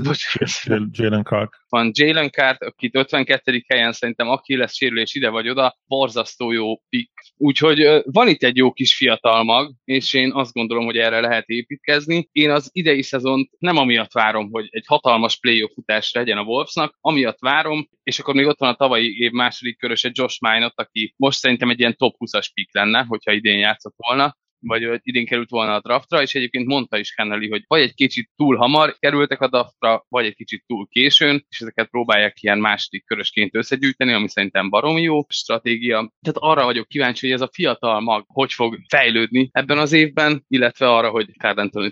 [0.91, 1.65] Jalen Clark.
[1.69, 3.63] Van Jalen Clark, akit 52.
[3.67, 7.11] helyen szerintem aki lesz sérülés ide vagy oda, borzasztó jó pick.
[7.37, 11.47] Úgyhogy van itt egy jó kis fiatal mag, és én azt gondolom, hogy erre lehet
[11.47, 12.29] építkezni.
[12.31, 16.97] Én az idei szezont nem amiatt várom, hogy egy hatalmas playoff futás legyen a Wolvesnak,
[17.01, 21.13] amiatt várom, és akkor még ott van a tavalyi év második köröse Josh Minot, aki
[21.17, 25.49] most szerintem egy ilyen top 20-as pick lenne, hogyha idén játszott volna, vagy idén került
[25.49, 29.41] volna a draftra, és egyébként mondta is Kennelly, hogy vagy egy kicsit túl hamar kerültek
[29.41, 34.29] a draftra, vagy egy kicsit túl későn, és ezeket próbálják ilyen második körösként összegyűjteni, ami
[34.29, 36.13] szerintem baromi jó stratégia.
[36.21, 40.45] Tehát arra vagyok kíváncsi, hogy ez a fiatal mag hogy fog fejlődni ebben az évben,
[40.47, 41.91] illetve arra, hogy Carl Anthony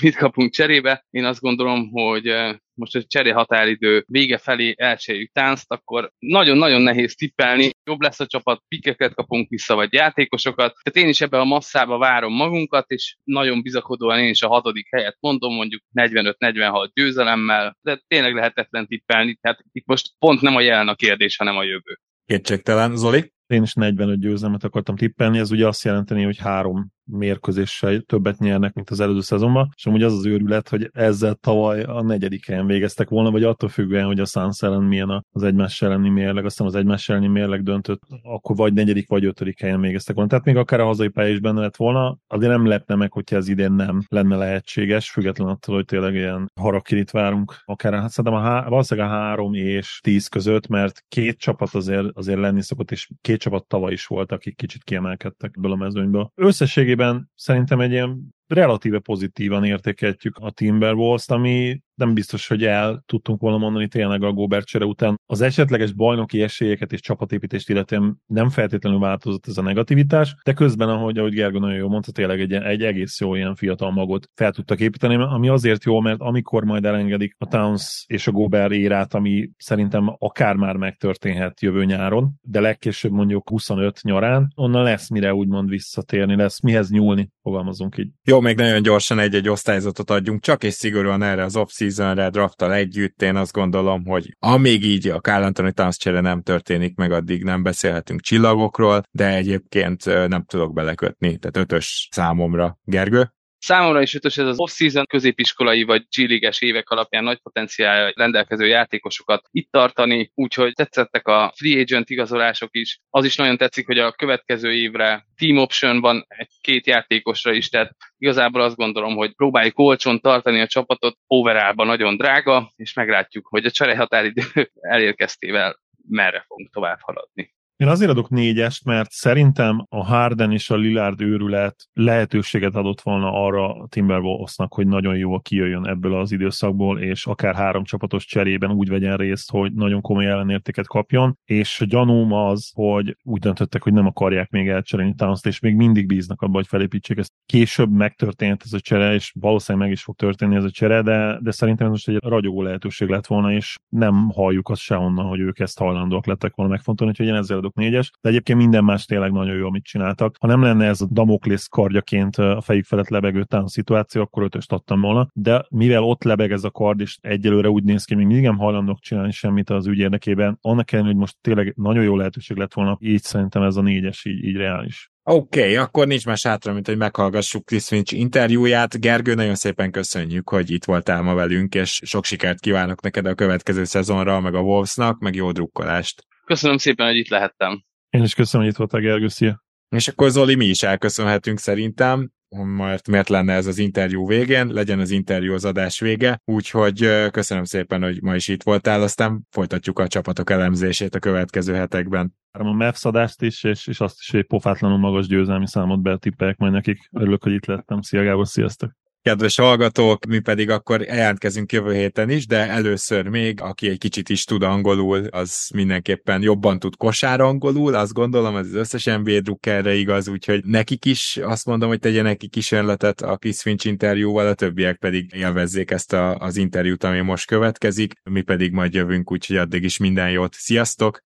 [0.00, 1.06] mit kapunk cserébe.
[1.10, 2.32] Én azt gondolom, hogy
[2.74, 7.70] most a cseré határidő vége felé elcseréljük tánzt, akkor nagyon-nagyon nehéz tippelni.
[7.84, 10.74] Jobb lesz a csapat, pikeket kapunk vissza, vagy játékosokat.
[10.82, 14.86] Tehát én is ebben a masszába várom magunkat, és nagyon bizakodóan én is a hatodik
[14.90, 19.38] helyet mondom, mondjuk 45-46 győzelemmel, de tényleg lehetetlen tippelni.
[19.40, 21.98] Tehát itt most pont nem a jelen a kérdés, hanem a jövő.
[22.24, 22.96] Kétségtelen.
[22.96, 23.32] Zoli?
[23.46, 28.74] Én is 45 győzelmet akartam tippelni, ez ugye azt jelenteni, hogy három mérkőzéssel többet nyernek,
[28.74, 32.66] mint az előző szezonban, és amúgy az az őrület, hogy ezzel tavaly a negyedik helyen
[32.66, 36.66] végeztek volna, vagy attól függően, hogy a Suns ellen milyen az egymás elleni mérleg, aztán
[36.66, 40.30] az egymás elleni mérleg döntött, akkor vagy negyedik, vagy ötödik helyen végeztek volna.
[40.30, 43.36] Tehát még akár a hazai pálya is benne lett volna, azért nem lepne meg, hogyha
[43.36, 48.40] ez idén nem lenne lehetséges, független attól, hogy tényleg ilyen harakirit várunk, akár hát szerintem
[48.40, 52.90] a há- valószínűleg a három és tíz között, mert két csapat azért, azért lenni szokott,
[52.90, 56.30] és két csapat tavaly is volt, akik kicsit kiemelkedtek ebből a mezőnyből.
[56.34, 56.91] Összességében
[57.34, 63.58] szerintem egy ilyen relatíve pozitívan értékeltjük a Timberwolves-t, ami nem biztos, hogy el tudtunk volna
[63.58, 65.20] mondani tényleg a Gobert csere után.
[65.26, 70.88] Az esetleges bajnoki esélyeket és csapatépítést illetően nem feltétlenül változott ez a negativitás, de közben,
[70.88, 74.52] ahogy, ahogy Gergo nagyon jól mondta, tényleg egy, egy egész jó ilyen fiatal magot fel
[74.52, 79.14] tudtak építeni, ami azért jó, mert amikor majd elengedik a Towns és a Gobert érát,
[79.14, 85.34] ami szerintem akár már megtörténhet jövő nyáron, de legkésőbb mondjuk 25 nyarán, onnan lesz mire
[85.34, 88.10] úgymond visszatérni, lesz mihez nyúlni, fogalmazunk így.
[88.24, 93.22] Jó, még nagyon gyorsan egy-egy osztályzatot adjunk, csak és szigorúan erre az off-seasonre drafttal együtt.
[93.22, 97.44] Én azt gondolom, hogy amíg így a Kyle Anthony Towns csere nem történik, meg addig
[97.44, 102.78] nem beszélhetünk csillagokról, de egyébként nem tudok belekötni, tehát ötös számomra.
[102.84, 103.32] Gergő?
[103.64, 109.48] Számomra is ötös ez az off-season középiskolai vagy g évek alapján nagy potenciál rendelkező játékosokat
[109.50, 113.00] itt tartani, úgyhogy tetszettek a free agent igazolások is.
[113.10, 117.96] Az is nagyon tetszik, hogy a következő évre team option van egy-két játékosra is, tehát
[118.18, 123.64] igazából azt gondolom, hogy próbáljuk olcsón tartani a csapatot, overallban nagyon drága, és meglátjuk, hogy
[123.64, 124.42] a cserehatáridő
[124.80, 127.54] elérkeztével merre fogunk tovább haladni.
[127.76, 133.32] Én azért adok négyest, mert szerintem a Harden és a Lillard őrület lehetőséget adott volna
[133.44, 138.70] arra a Timberwolvesnak, hogy nagyon jól kijöjjön ebből az időszakból, és akár három csapatos cserében
[138.70, 143.82] úgy vegyen részt, hogy nagyon komoly ellenértéket kapjon, és a gyanúm az, hogy úgy döntöttek,
[143.82, 147.32] hogy nem akarják még elcserélni towns és még mindig bíznak abban, hogy felépítsék ezt.
[147.46, 151.38] Később megtörtént ez a csere, és valószínűleg meg is fog történni ez a csere, de,
[151.40, 155.26] de szerintem ez most egy ragyogó lehetőség lett volna, és nem halljuk azt se onnan,
[155.26, 159.04] hogy ők ezt hajlandóak lettek volna megfontolni, hogy én ezzel négyes, de egyébként minden más
[159.04, 160.36] tényleg nagyon jó, amit csináltak.
[160.40, 164.72] Ha nem lenne ez a Damoklész kardjaként a fejük felett lebegő tán szituáció, akkor ötöst
[164.72, 168.26] adtam volna, de mivel ott lebeg ez a kard, és egyelőre úgy néz ki, hogy
[168.26, 172.16] még nem hajlandók csinálni semmit az ügy érdekében, annak ellenére, hogy most tényleg nagyon jó
[172.16, 175.12] lehetőség lett volna, így szerintem ez a négyes így, így reális.
[175.24, 179.00] Oké, okay, akkor nincs más hátra, mint hogy meghallgassuk Chris Finch interjúját.
[179.00, 183.34] Gergő, nagyon szépen köszönjük, hogy itt voltál ma velünk, és sok sikert kívánok neked a
[183.34, 186.26] következő szezonra, meg a Wolvesnak, meg jó drukkolást.
[186.44, 187.84] Köszönöm szépen, hogy itt lehettem.
[188.10, 189.64] Én is köszönöm, hogy itt voltál, Gergő, szia.
[189.88, 192.30] És akkor Zoli, mi is elköszönhetünk szerintem.
[192.48, 197.64] mert miért lenne ez az interjú végén, legyen az interjú az adás vége, úgyhogy köszönöm
[197.64, 202.34] szépen, hogy ma is itt voltál, aztán folytatjuk a csapatok elemzését a következő hetekben.
[202.50, 206.72] A Mavs adást is, és, és azt is, hogy pofátlanul magas győzelmi számot betippelek majd
[206.72, 207.08] nekik.
[207.12, 208.00] Örülök, hogy itt lettem.
[208.00, 209.01] Szia Gábor, sziasztok!
[209.22, 214.28] Kedves hallgatók, mi pedig akkor jelentkezünk jövő héten is, de először még, aki egy kicsit
[214.28, 219.40] is tud angolul, az mindenképpen jobban tud kosár angolul, azt gondolom, ez az összes NBA
[219.40, 224.46] drukkerre igaz, úgyhogy nekik is azt mondom, hogy tegyenek ki kísérletet a Chris Finch interjúval,
[224.46, 229.32] a többiek pedig élvezzék ezt a, az interjút, ami most következik, mi pedig majd jövünk,
[229.32, 230.54] úgyhogy addig is minden jót.
[230.54, 231.20] Sziasztok!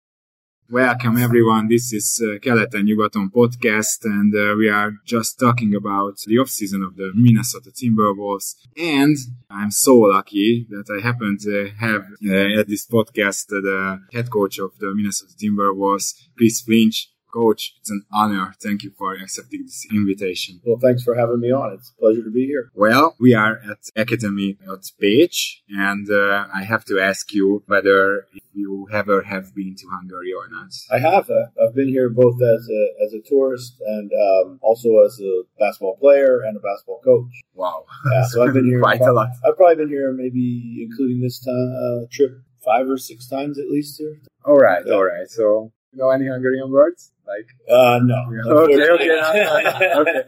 [0.69, 1.69] Welcome everyone.
[1.69, 6.49] This is uh, Keleten Nyugaton podcast, and uh, we are just talking about the off
[6.49, 8.57] season of the Minnesota Timberwolves.
[8.77, 9.17] And
[9.49, 14.59] I'm so lucky that I happen to have uh, at this podcast the head coach
[14.59, 17.13] of the Minnesota Timberwolves, Chris Finch.
[17.37, 18.55] Coach, it's an honor.
[18.63, 20.61] Thank you for accepting this invitation.
[20.65, 21.75] Well, thanks for having me on.
[21.75, 22.71] It's a pleasure to be here.
[22.75, 28.27] Well, we are at Academy at Page, and uh, I have to ask you whether
[28.55, 30.73] you ever have been to Hungary or not.
[30.91, 31.29] I have.
[31.29, 35.43] Uh, I've been here both as a, as a tourist and um, also as a
[35.59, 37.33] basketball player and a basketball coach.
[37.53, 37.85] Wow.
[38.11, 39.29] Yeah, so I've been here quite a lot.
[39.45, 43.69] I've probably been here maybe including this time, uh, trip five or six times at
[43.69, 44.21] least here.
[44.45, 45.29] All right, all right.
[45.29, 47.13] So, know any Hungarian words?
[47.27, 48.19] Like, Uh, no.
[48.63, 50.23] Okay, okay, no, no, no, okay.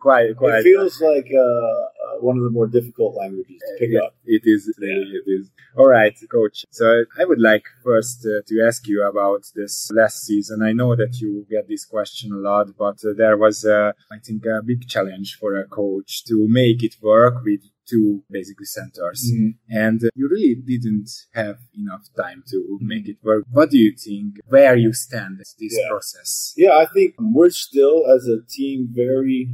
[0.00, 0.58] quite, quite.
[0.58, 4.14] It feels like uh, uh, one of the more difficult languages to pick Yeah, up.
[4.24, 5.50] It is, really, it is.
[5.76, 6.64] All right, coach.
[6.70, 10.62] So I would like first uh, to ask you about this last season.
[10.62, 14.18] I know that you get this question a lot, but uh, there was, uh, I
[14.18, 19.20] think, a big challenge for a coach to make it work with two basically centers.
[19.32, 19.54] Mhm.
[19.68, 23.44] And uh, you really didn't have enough time to make it work.
[23.50, 24.36] What do you think?
[24.48, 25.88] Where you stand at this Yeah.
[25.88, 26.52] process?
[26.56, 29.48] Yeah, I think we're still as a team very,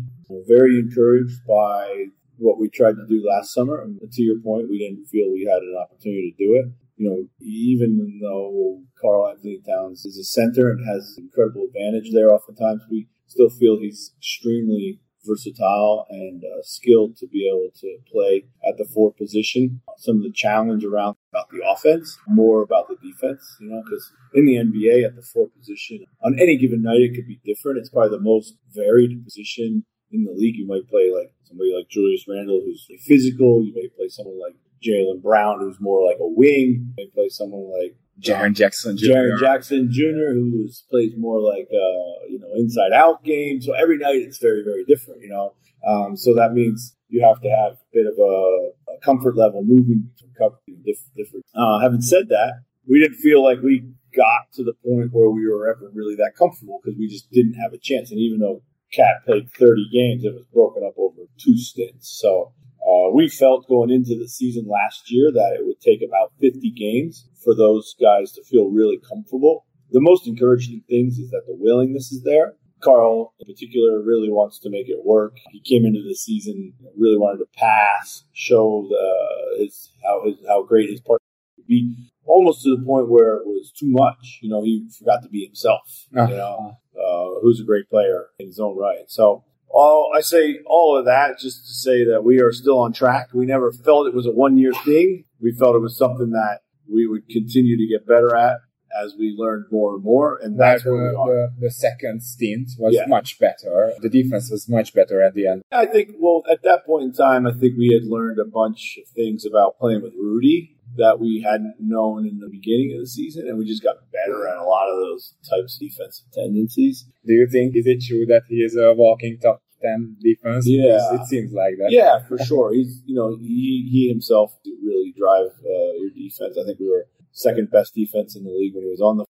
[0.55, 2.07] very encouraged by
[2.39, 3.81] what we tried to do last summer.
[3.83, 6.67] And to your point, we didn't feel we had an opportunity to do it.
[6.97, 12.31] You know, even though Carl Anthony Towns is a center and has incredible advantage there,
[12.33, 18.45] oftentimes we still feel he's extremely versatile and uh, skilled to be able to play
[18.67, 19.81] at the four position.
[19.99, 24.11] Some of the challenge around about the offense, more about the defense, you know, because
[24.35, 27.79] in the NBA at the four position, on any given night, it could be different.
[27.79, 30.57] It's probably the most varied position in the league.
[30.57, 33.65] You might play like somebody like Julius Randle, who's physical.
[33.65, 36.87] You may play someone like Jalen Brown, who's more like a wing.
[36.89, 39.07] You may play someone like Jaron Jackson Jr.
[39.07, 43.61] Jaron Jackson Jr., who plays more like uh, you know inside out game.
[43.61, 45.23] So every night it's very very different.
[45.23, 45.55] You know,
[45.87, 49.63] um, so that means you have to have a bit of a, a comfort level
[49.63, 50.83] moving between
[51.17, 51.45] different.
[51.55, 53.85] Uh, having said that, we didn't feel like we
[54.17, 57.55] got to the point where we were ever really that comfortable because we just didn't
[57.55, 58.11] have a chance.
[58.11, 62.19] And even though Cat played 30 games, it was broken up over two stints.
[62.21, 62.53] So
[62.87, 66.71] uh, we felt going into the season last year that it would take about 50
[66.73, 69.67] games for those guys to feel really comfortable.
[69.91, 72.55] The most encouraging things is that the willingness is there.
[72.81, 75.37] Carl, in particular, really wants to make it work.
[75.53, 80.65] He came into the season really wanted to pass, show the, his how his how
[80.65, 81.25] great his partner
[81.55, 84.41] could be, almost to the point where it was too much.
[84.43, 86.07] You know, he forgot to be himself.
[86.29, 89.05] You know, uh, who's a great player in his own right.
[89.07, 92.93] So all I say all of that just to say that we are still on
[92.93, 93.29] track.
[93.33, 95.25] We never felt it was a one year thing.
[95.41, 96.61] We felt it was something that
[96.93, 98.59] we would continue to get better at
[99.03, 101.27] as we learned more and more, and that's That, where we are.
[101.27, 103.07] the, the second stint was Yeah.
[103.07, 103.95] much better.
[104.03, 105.63] The defense was much better at the end.
[105.73, 108.99] I think, well, at that point in time, I think we had learned a bunch
[109.03, 113.07] of things about playing with Rudy that we hadn't known in the beginning of the
[113.07, 117.07] season, and we just got better at a lot of those types of defensive tendencies.
[117.27, 120.67] Do you think is it true that he is a walking top ten defense?
[120.67, 120.99] Yeah.
[121.11, 121.91] Because it seems like that.
[121.91, 122.73] Yeah, for sure.
[122.73, 126.57] He's, you know, he, he himself did really drive uh, your defense.
[126.61, 129.25] I think we were second best defense in the league when he was on the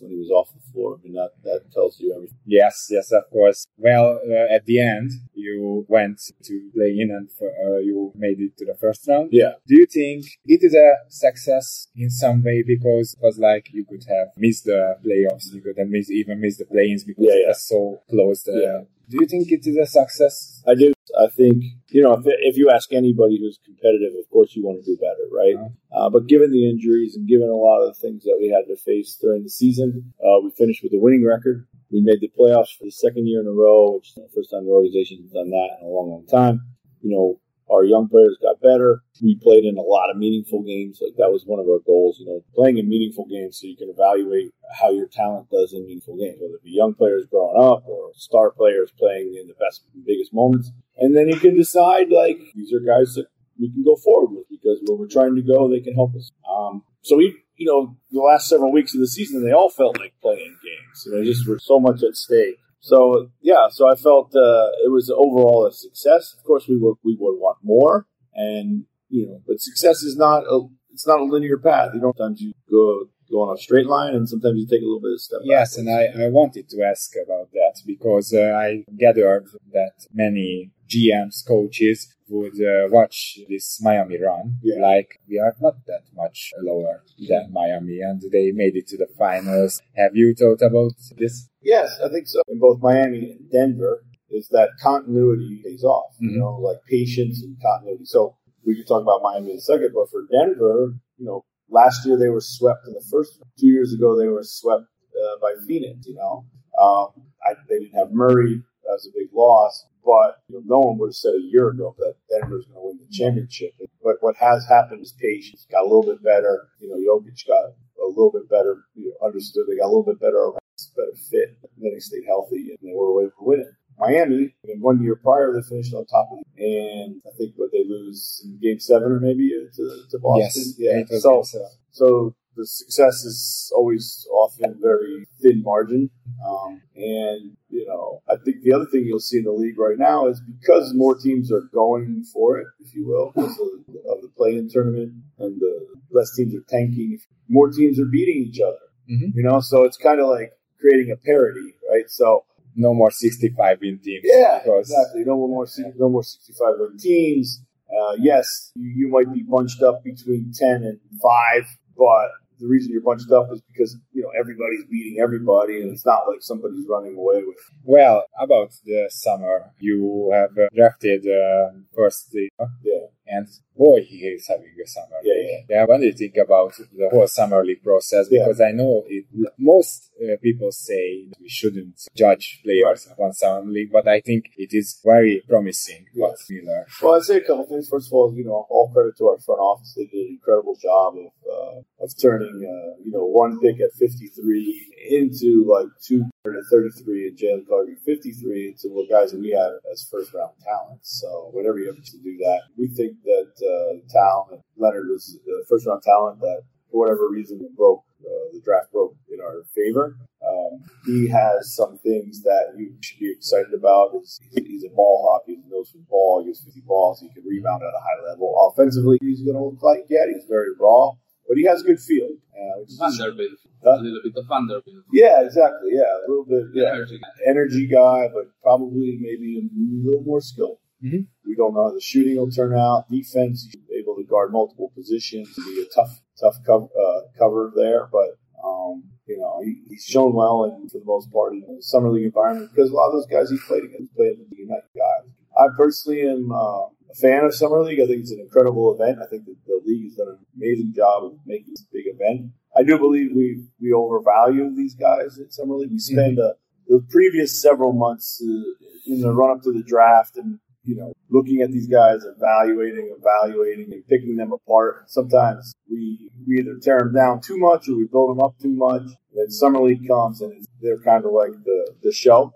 [0.00, 0.98] when he was off the floor.
[0.98, 2.38] I mean, that, that tells you everything.
[2.44, 3.66] Yes, yes, of course.
[3.76, 8.40] Well, uh, at the end, you went to play in and for, uh, you made
[8.40, 9.30] it to the first round.
[9.32, 9.52] Yeah.
[9.66, 13.84] Do you think it is a success in some way because it was like you
[13.84, 17.44] could have missed the playoffs, you could have missed, even missed the play-ins because Yeah,
[17.44, 18.46] it was so close.
[18.48, 18.80] Uh, Yeah.
[19.08, 20.62] Do you think it is a success?
[20.68, 20.92] I do.
[21.18, 24.84] I think, you know, if, if you ask anybody who's competitive, of course you want
[24.84, 25.56] to do better, right?
[25.90, 28.68] Uh, but given the injuries and given a lot of the things that we had
[28.68, 31.66] to face during the season, uh, we finished with a winning record.
[31.90, 34.50] We made the playoffs for the second year in a row, which is the first
[34.50, 36.60] time the organization has done that in a long, long time.
[37.00, 37.40] You know,
[37.70, 39.02] our young players got better.
[39.22, 41.00] We played in a lot of meaningful games.
[41.02, 43.76] Like that was one of our goals, you know, playing in meaningful games so you
[43.76, 47.60] can evaluate how your talent does in meaningful games, whether it be young players growing
[47.60, 50.70] up or star players playing in the best, biggest moments.
[50.96, 53.26] And then you can decide like these are guys that
[53.58, 56.30] we can go forward with because where we're trying to go, they can help us.
[56.48, 59.98] Um, so we, you know, the last several weeks of the season, they all felt
[59.98, 61.02] like playing games.
[61.06, 62.58] You know, just were so much at stake.
[62.80, 66.34] So yeah, so I felt uh, it was overall a success.
[66.36, 70.44] Of course, we would we would want more, and you know, but success is not
[70.44, 71.90] a it's not a linear path.
[71.94, 74.84] You know, sometimes you go go on a straight line, and sometimes you take a
[74.84, 75.40] little bit of step.
[75.44, 80.70] Yes, and I, I wanted to ask about that because uh, I gathered that many
[80.88, 84.58] GMs, coaches would uh, watch this Miami run.
[84.62, 84.80] Yeah.
[84.82, 89.08] Like we are not that much lower than Miami, and they made it to the
[89.18, 89.80] finals.
[89.96, 91.48] Have you thought about this?
[91.62, 92.42] Yes, I think so.
[92.48, 96.14] In both Miami and Denver, is that continuity pays off.
[96.20, 96.38] You Mhm.
[96.38, 98.04] know, like patience and continuity.
[98.04, 102.04] So we can talk about Miami in a second, but for Denver, you know, last
[102.06, 103.40] year they were swept in the first.
[103.58, 106.06] Two years ago they were swept uh, by Phoenix.
[106.06, 106.44] You know,
[106.80, 107.08] um,
[107.44, 108.62] I, they didn't have Murray.
[108.84, 109.86] That was a big loss.
[110.08, 112.86] But you know, no one would have said a year ago that Denver's going to
[112.88, 113.76] win the championship.
[114.02, 116.72] But what has happened is patience got a little bit better.
[116.80, 118.88] You know, Jokic got a little bit better.
[118.94, 120.56] You know, understood they got a little bit better
[120.96, 121.58] better fit.
[121.62, 123.72] And then they stayed healthy and they were away for winning.
[123.98, 126.62] Miami, in one year prior, they finished on top of it.
[126.62, 130.72] And I think what they lose in game seven or maybe uh, to, to Boston.
[130.78, 131.18] Yes, Yeah.
[131.18, 131.42] So,
[131.90, 136.10] so the success is always often very thin margin.
[136.46, 139.98] Um, and, you know, I think the other thing you'll see in the league right
[139.98, 144.22] now is because more teams are going for it, if you will, because of, of
[144.22, 147.18] the play-in tournament and the less teams are tanking,
[147.48, 148.78] more teams are beating each other.
[149.10, 149.32] Mhm.
[149.34, 152.08] You know, so it's kind of like creating a parity, right?
[152.08, 152.44] So,
[152.76, 154.22] No more 65 win teams.
[154.24, 155.24] yeah, because exactly.
[155.24, 155.66] No more,
[155.96, 157.62] no more sixty-five win teams.
[157.90, 161.64] Uh, yes, you, you might be bunched up between ten and five,
[161.96, 162.28] but
[162.58, 166.22] the reason you're bunched up is because you know everybody's beating everybody, and it's not
[166.28, 167.56] like somebody's running away with.
[167.84, 172.50] Well, about the summer, you have uh, drafted uh, first league,
[172.82, 175.16] Yeah, and boy, he is having a summer.
[175.22, 175.66] Yeah, league.
[175.70, 175.84] yeah.
[175.84, 178.26] What do you think about the whole summer league process?
[178.30, 178.44] Yeah.
[178.44, 179.26] Because I know it,
[179.58, 184.70] most uh, people say we shouldn't judge players on summer league, but I think it
[184.72, 186.06] is very promising.
[186.14, 186.86] What Miller?
[187.02, 187.88] Well, I'd say a couple things.
[187.88, 189.94] First of all, you know, all credit to our front office.
[189.96, 193.92] They did an incredible job of uh, of turning, uh, you know, one pick at
[193.92, 196.24] 53 into like two
[196.56, 200.52] at 33 and Jalen Clark at 53 into what guys we had as first round
[200.64, 201.20] talents.
[201.20, 205.64] So whatever you have to do that, we think that uh, talent Leonard was the
[205.68, 210.16] first round talent that for whatever reason broke uh, the draft broke in our favor.
[210.42, 214.10] Um, he has some things that you should be excited about.
[214.12, 215.42] He's, he's a ball hawk.
[215.46, 216.42] He knows for ball.
[216.42, 217.20] He gets 50 balls.
[217.20, 218.72] He can rebound at a high level.
[218.72, 221.12] Offensively, he's going to look like yeah, he's very raw,
[221.48, 222.28] but he has good feel.
[222.54, 223.58] Uh, which is- Vanderbilt.
[223.84, 223.90] Huh?
[223.90, 225.04] A little bit of Vanderbilt.
[225.12, 225.90] yeah, exactly.
[225.92, 226.64] Yeah, a little bit.
[226.74, 227.20] Yeah, Energy.
[227.46, 230.80] energy guy, but probably maybe a little more skill.
[231.04, 231.26] Mhm.
[231.46, 233.08] We don't know how the shooting will turn out.
[233.08, 238.08] Defense, he's able to guard multiple positions, be a tough, tough cover, uh, cover there.
[238.10, 238.30] But
[238.64, 242.10] um, you know, he, he's shown well, and for the most part, in the summer
[242.10, 244.90] league environment because a lot of those guys he played against played with the United
[244.96, 245.30] guys.
[245.56, 248.00] I personally am uh, a fan of summer league.
[248.00, 249.18] I think it's an incredible event.
[249.22, 252.06] I think that the league has done an amazing job of making this a big
[252.06, 252.52] event.
[252.76, 255.90] I do believe we we overvalue these guys at summer league.
[255.90, 256.52] We spend uh,
[256.86, 261.12] the previous several months uh, in the run up to the draft and you know
[261.30, 265.10] looking at these guys, evaluating, evaluating, and picking them apart.
[265.10, 268.74] Sometimes we we either tear them down too much or we build them up too
[268.74, 269.02] much.
[269.34, 272.52] Then summer league comes and it's, they're kind of like the the show.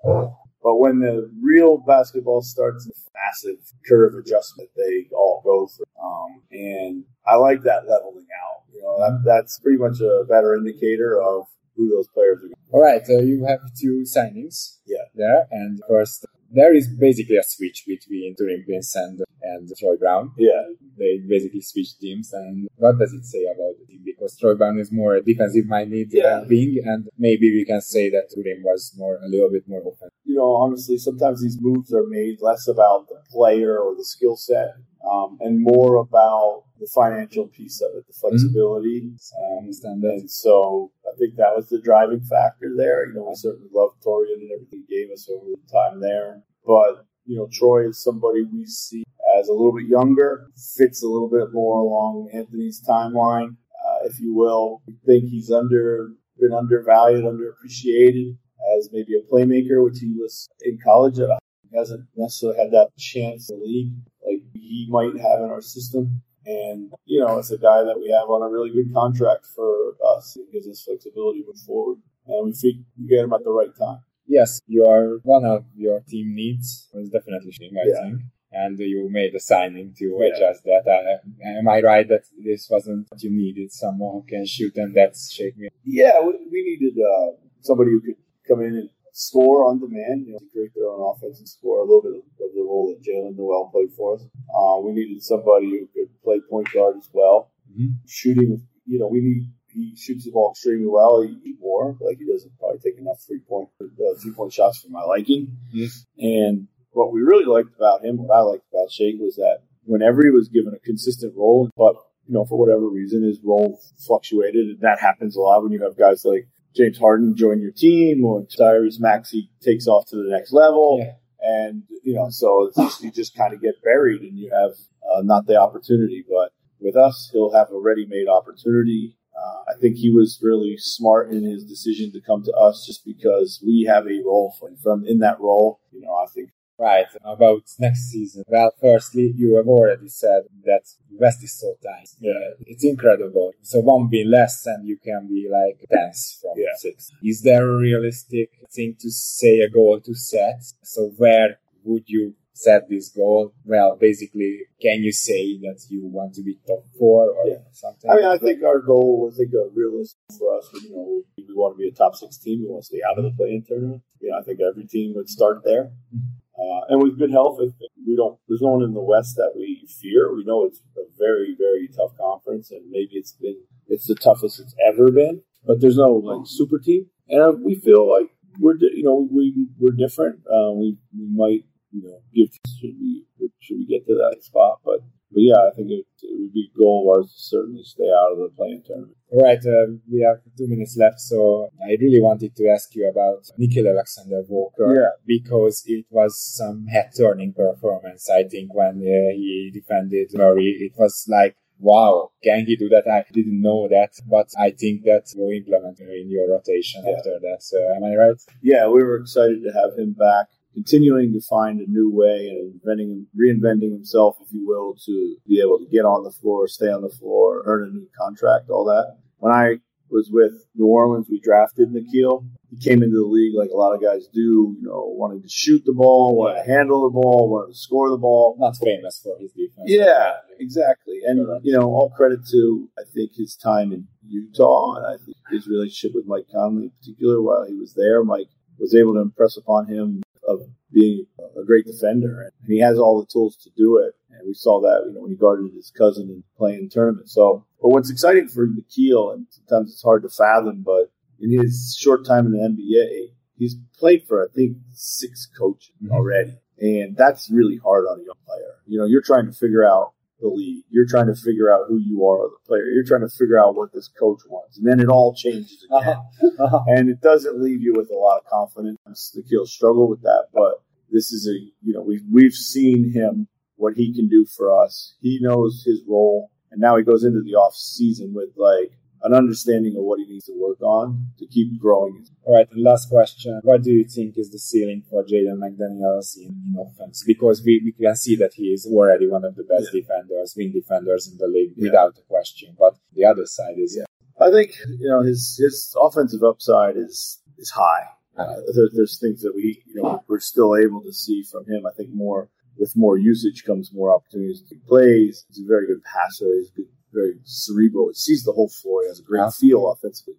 [0.63, 3.59] But when the real basketball starts, a massive
[3.89, 5.85] curve adjustment they all go through.
[6.03, 8.63] Um, and I like that leveling out.
[8.73, 11.47] You know, that, that's pretty much a better indicator of
[11.77, 12.51] who those players are.
[12.73, 14.79] All right, so you have two signings.
[14.87, 15.05] Yeah.
[15.15, 20.33] There, and first, there is basically a switch between Turin Prince and, and Troy Brown.
[20.37, 20.63] Yeah.
[20.99, 24.03] They basically switched teams, and what does it say about the team?
[24.05, 26.41] Because Troy Brown is more defensive-minded Yeah.
[26.41, 29.81] uh, wing, and maybe we can say that Turin was more a little bit more
[29.81, 30.11] offensive.
[30.33, 34.35] You know, honestly, sometimes these moves are made less about the player or the skill
[34.35, 34.71] set
[35.05, 39.13] um, and more about the financial piece of it, the flexibility.
[39.37, 40.17] I understand that.
[40.21, 43.07] And so I think that was the driving factor there.
[43.07, 46.43] You know, we certainly love Torian and everything he gave us over the time there.
[46.65, 49.05] But, you know, Troy is somebody we see
[49.39, 50.47] as a little bit younger,
[50.79, 54.81] fits a little bit more along Anthony's timeline, uh, if you will.
[54.87, 58.39] We think he's under been undervalued, underappreciated
[58.83, 61.17] as maybe a playmaker, which he was in college.
[61.17, 63.93] He hasn't necessarily had that chance in the league.
[64.27, 66.23] Like he might have in our system.
[66.45, 69.95] And, you know, it's a guy that we have on a really good contract for
[70.15, 70.37] us.
[70.37, 71.99] It gives us flexibility moving forward.
[72.27, 74.01] And we think we get him at the right time.
[74.27, 78.03] Yes, you are one of your team needs was definitely Shing, I Yeah.
[78.03, 78.23] think.
[78.51, 80.27] And you made a signing to Yeah.
[80.27, 80.85] adjust that.
[80.87, 81.19] Uh,
[81.61, 83.73] am I right that this wasn't what you needed?
[83.73, 85.69] Someone who can shoot and that's shake me.
[85.85, 87.31] Yeah, we, we needed uh,
[87.61, 88.17] somebody who could
[88.47, 91.83] come in and score on demand, you know, create their own offense and score a
[91.83, 94.23] little bit of the role that Jalen Noel played for us.
[94.55, 97.51] Uh, we needed somebody who could play point guard as well.
[97.71, 97.95] Mhm.
[98.07, 101.23] Shooting, you know, we need he shoots the ball extremely well.
[101.23, 103.87] He, he more like he doesn't probably take enough three point uh,
[104.21, 105.57] three point shots for my liking.
[105.73, 106.05] Yes.
[106.19, 110.23] And what we really liked about him, what I liked about Shake was that whenever
[110.23, 111.95] he was given a consistent role, but
[112.27, 115.83] you know, for whatever reason, his role fluctuated, and that happens a lot when you
[115.83, 120.31] have guys like James Harden join your team or Tyrese Maxey takes off to the
[120.31, 120.99] next level.
[121.01, 121.13] Yeah.
[121.45, 124.73] And, you know, so it's just, you just kind of get buried and you have
[125.11, 126.25] uh, not the opportunity.
[126.29, 129.17] But with us, he'll have a ready made opportunity.
[129.37, 133.05] Uh, I think he was really smart in his decision to come to us just
[133.05, 134.77] because we have a role for him.
[134.77, 136.51] From in that role, you know, I think
[136.83, 138.43] Right, about next season.
[138.49, 142.09] Well, firstly, you have already said that West is so tight.
[142.19, 142.33] Yeah.
[142.67, 143.53] It's incredible.
[143.63, 146.75] So one win less and you can be like tense from Yeah.
[146.77, 147.11] six.
[147.23, 150.61] Is there a realistic thing to say a goal to set?
[150.83, 153.53] So where would you set this goal?
[153.65, 157.63] Well, basically, can you say that you want to be top four or Yeah.
[157.71, 158.11] something?
[158.11, 161.55] I mean, I think our goal, I think, a realistic for us, you know, we
[161.55, 162.63] want to be a top six team.
[162.63, 164.03] We want to stay out of the play-in tournament.
[164.21, 165.85] You know, I think every team would start there.
[166.15, 166.42] Mm-hmm.
[166.59, 167.59] Uh, and with good health,
[168.07, 170.35] we don't, there's no one in the West that we fear.
[170.35, 173.57] We know it's a very, very tough conference, and maybe it's been,
[173.89, 175.43] it's the toughest it's ever been.
[175.65, 179.69] But there's no like super team, and uh, we feel like we're, you know, we
[179.79, 180.41] we're different.
[180.41, 182.49] Uh, we we might, you know, give
[182.81, 183.25] should we
[183.61, 185.01] should we get to that spot, but
[185.33, 188.11] but yeah, I think it, it would be a goal of ours to certainly stay
[188.21, 189.17] out of the playing tournament.
[189.33, 193.09] All right, uh, we have two minutes left, so I really wanted to ask you
[193.09, 195.11] about Nikhil Alexander Walker Yeah.
[195.27, 198.29] because it was some head-turning performance.
[198.31, 203.09] I think when uh, he defended Murray, it was like, wow, can he do that?
[203.11, 207.15] I didn't know that, but I think that will implement in your rotation Yeah.
[207.17, 207.59] after that.
[207.61, 208.41] So am I right?
[208.63, 212.75] Yeah, we were excited to have him back, continuing to find a new way and
[212.75, 216.89] inventing, reinventing himself, if you will, to be able to get on the floor, stay
[216.89, 219.17] on the floor, earn a new contract, all that.
[219.39, 219.79] When I
[220.13, 222.45] was with New Orleans, we drafted Nikhil.
[222.71, 225.49] He came into the league like a lot of guys do, you know, wanting to
[225.49, 228.57] shoot the ball, wanting to handle the ball, wanting to score the ball.
[228.59, 229.87] Not famous for his defense.
[229.87, 231.21] Yeah, exactly.
[231.25, 235.37] And you know, all credit to I think his time in Utah, and I think
[235.51, 238.23] his relationship with Mike Conley in particular while he was there.
[238.23, 238.49] Mike
[238.79, 240.61] was able to impress upon him of
[240.93, 241.27] being
[241.61, 244.15] a great defender, and he has all the tools to do it.
[244.31, 247.31] And we saw that you know when he guarded his cousin in playing tournament.
[247.31, 251.97] So, but what's exciting for Nikhil, and sometimes it's hard to fathom, but in his
[251.99, 256.11] short time in the NBA, he's played for I think six coaches Mhm.
[256.11, 258.75] already, and that's really hard on a young player.
[258.87, 260.13] You know, you're trying to figure out
[260.43, 260.85] the league.
[260.91, 262.85] You're trying to figure out who you are as a player.
[262.85, 266.17] You're trying to figure out what this coach wants, and then it all changes again.
[266.59, 266.81] Uh-huh.
[266.89, 269.33] And it doesn't leave you with a lot of confidence.
[269.35, 273.95] Nikhil struggle with that, but this is a you know we've we've seen him what
[273.95, 275.17] he can do for us.
[275.21, 278.93] He knows his role, and now he goes into the off season with like
[279.25, 282.25] an understanding of what he needs to work on to keep growing.
[282.45, 283.61] All right, and last question.
[283.63, 287.23] What do you think is the ceiling for Jaden McDaniels in, in offense?
[287.27, 290.73] Because we, we can see that he is already one of the best defenders, wing
[290.73, 291.85] defenders in the league, Yeah.
[291.91, 292.75] without a question.
[292.79, 294.05] But the other side is Yeah.
[294.41, 298.07] I think you know his his offensive upside is is high.
[298.37, 301.87] Uh, there, there's things that we you know we're still able to see from him.
[301.87, 302.49] I think more
[302.79, 305.45] with more usage comes more opportunities to plays.
[305.49, 306.47] He's a very good passer.
[306.59, 308.09] He's good, very cerebral.
[308.09, 309.03] He sees the whole floor.
[309.03, 309.51] He has a great Yeah.
[309.51, 310.35] feel offensively.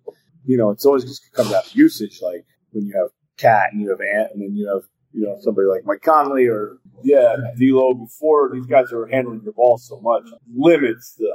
[0.45, 2.19] You know, it's always just comes out of usage.
[2.21, 5.37] Like when you have Cat and you have Ant, and then you have you know
[5.41, 7.93] somebody like Mike Conley or yeah D'Lo.
[7.93, 10.23] Before these guys are handling the ball so much
[10.55, 11.29] limits the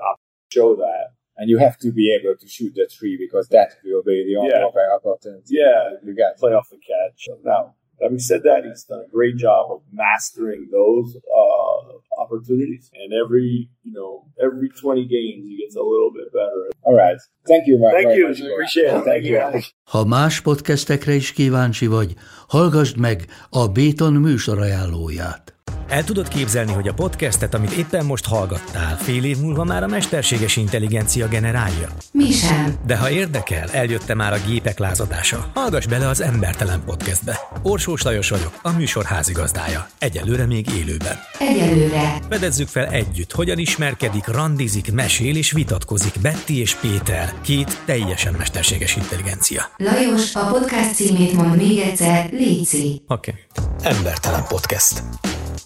[0.53, 1.09] show that.
[1.41, 4.35] and you have to be able to shoot the three because that will be the
[4.37, 4.65] only Yeah.
[4.97, 6.37] opportunity Yeah, you get.
[6.37, 7.29] play off the catch.
[7.45, 12.91] Now, having said that, he's done a great job of mastering those uh, opportunities.
[12.95, 16.71] And every, you know, every 20 games, he gets a little bit better.
[16.81, 17.21] All right.
[17.45, 18.29] Thank you very, Thank you.
[18.29, 18.41] much.
[18.41, 19.03] Appreciate it.
[19.03, 19.61] Thank you.
[19.85, 22.15] Ha más podcastekre is kíváncsi vagy,
[22.49, 25.53] hallgassd meg a Béton műsor ajánlóját.
[25.89, 29.87] El tudod képzelni, hogy a podcastet, amit éppen most hallgattál, fél év múlva már a
[29.87, 31.89] mesterséges intelligencia generálja?
[32.13, 32.75] Mi sem.
[32.87, 35.51] De ha érdekel, eljötte már a gépek lázadása.
[35.55, 37.39] Hallgass bele az Embertelen podcastbe.
[37.63, 39.87] Orsós Lajos vagyok, a műsor házigazdája.
[39.99, 41.17] Egyelőre még élőben.
[41.39, 42.19] Egyelőre.
[42.29, 48.97] Fedezzük fel együtt, hogyan ismerkedik, randizik, mesél és vitatkozik Betty és Péter, két teljesen mesterséges
[48.97, 49.63] intelligencia.
[49.77, 53.03] Lajos, a podcast címét mond még egyszer, Léci.
[53.07, 53.35] Oké.
[53.57, 53.93] Okay.
[53.97, 55.03] Embertelen podcast.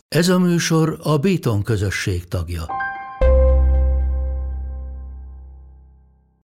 [0.09, 2.66] Ez a műsor a Béton közösség tagja.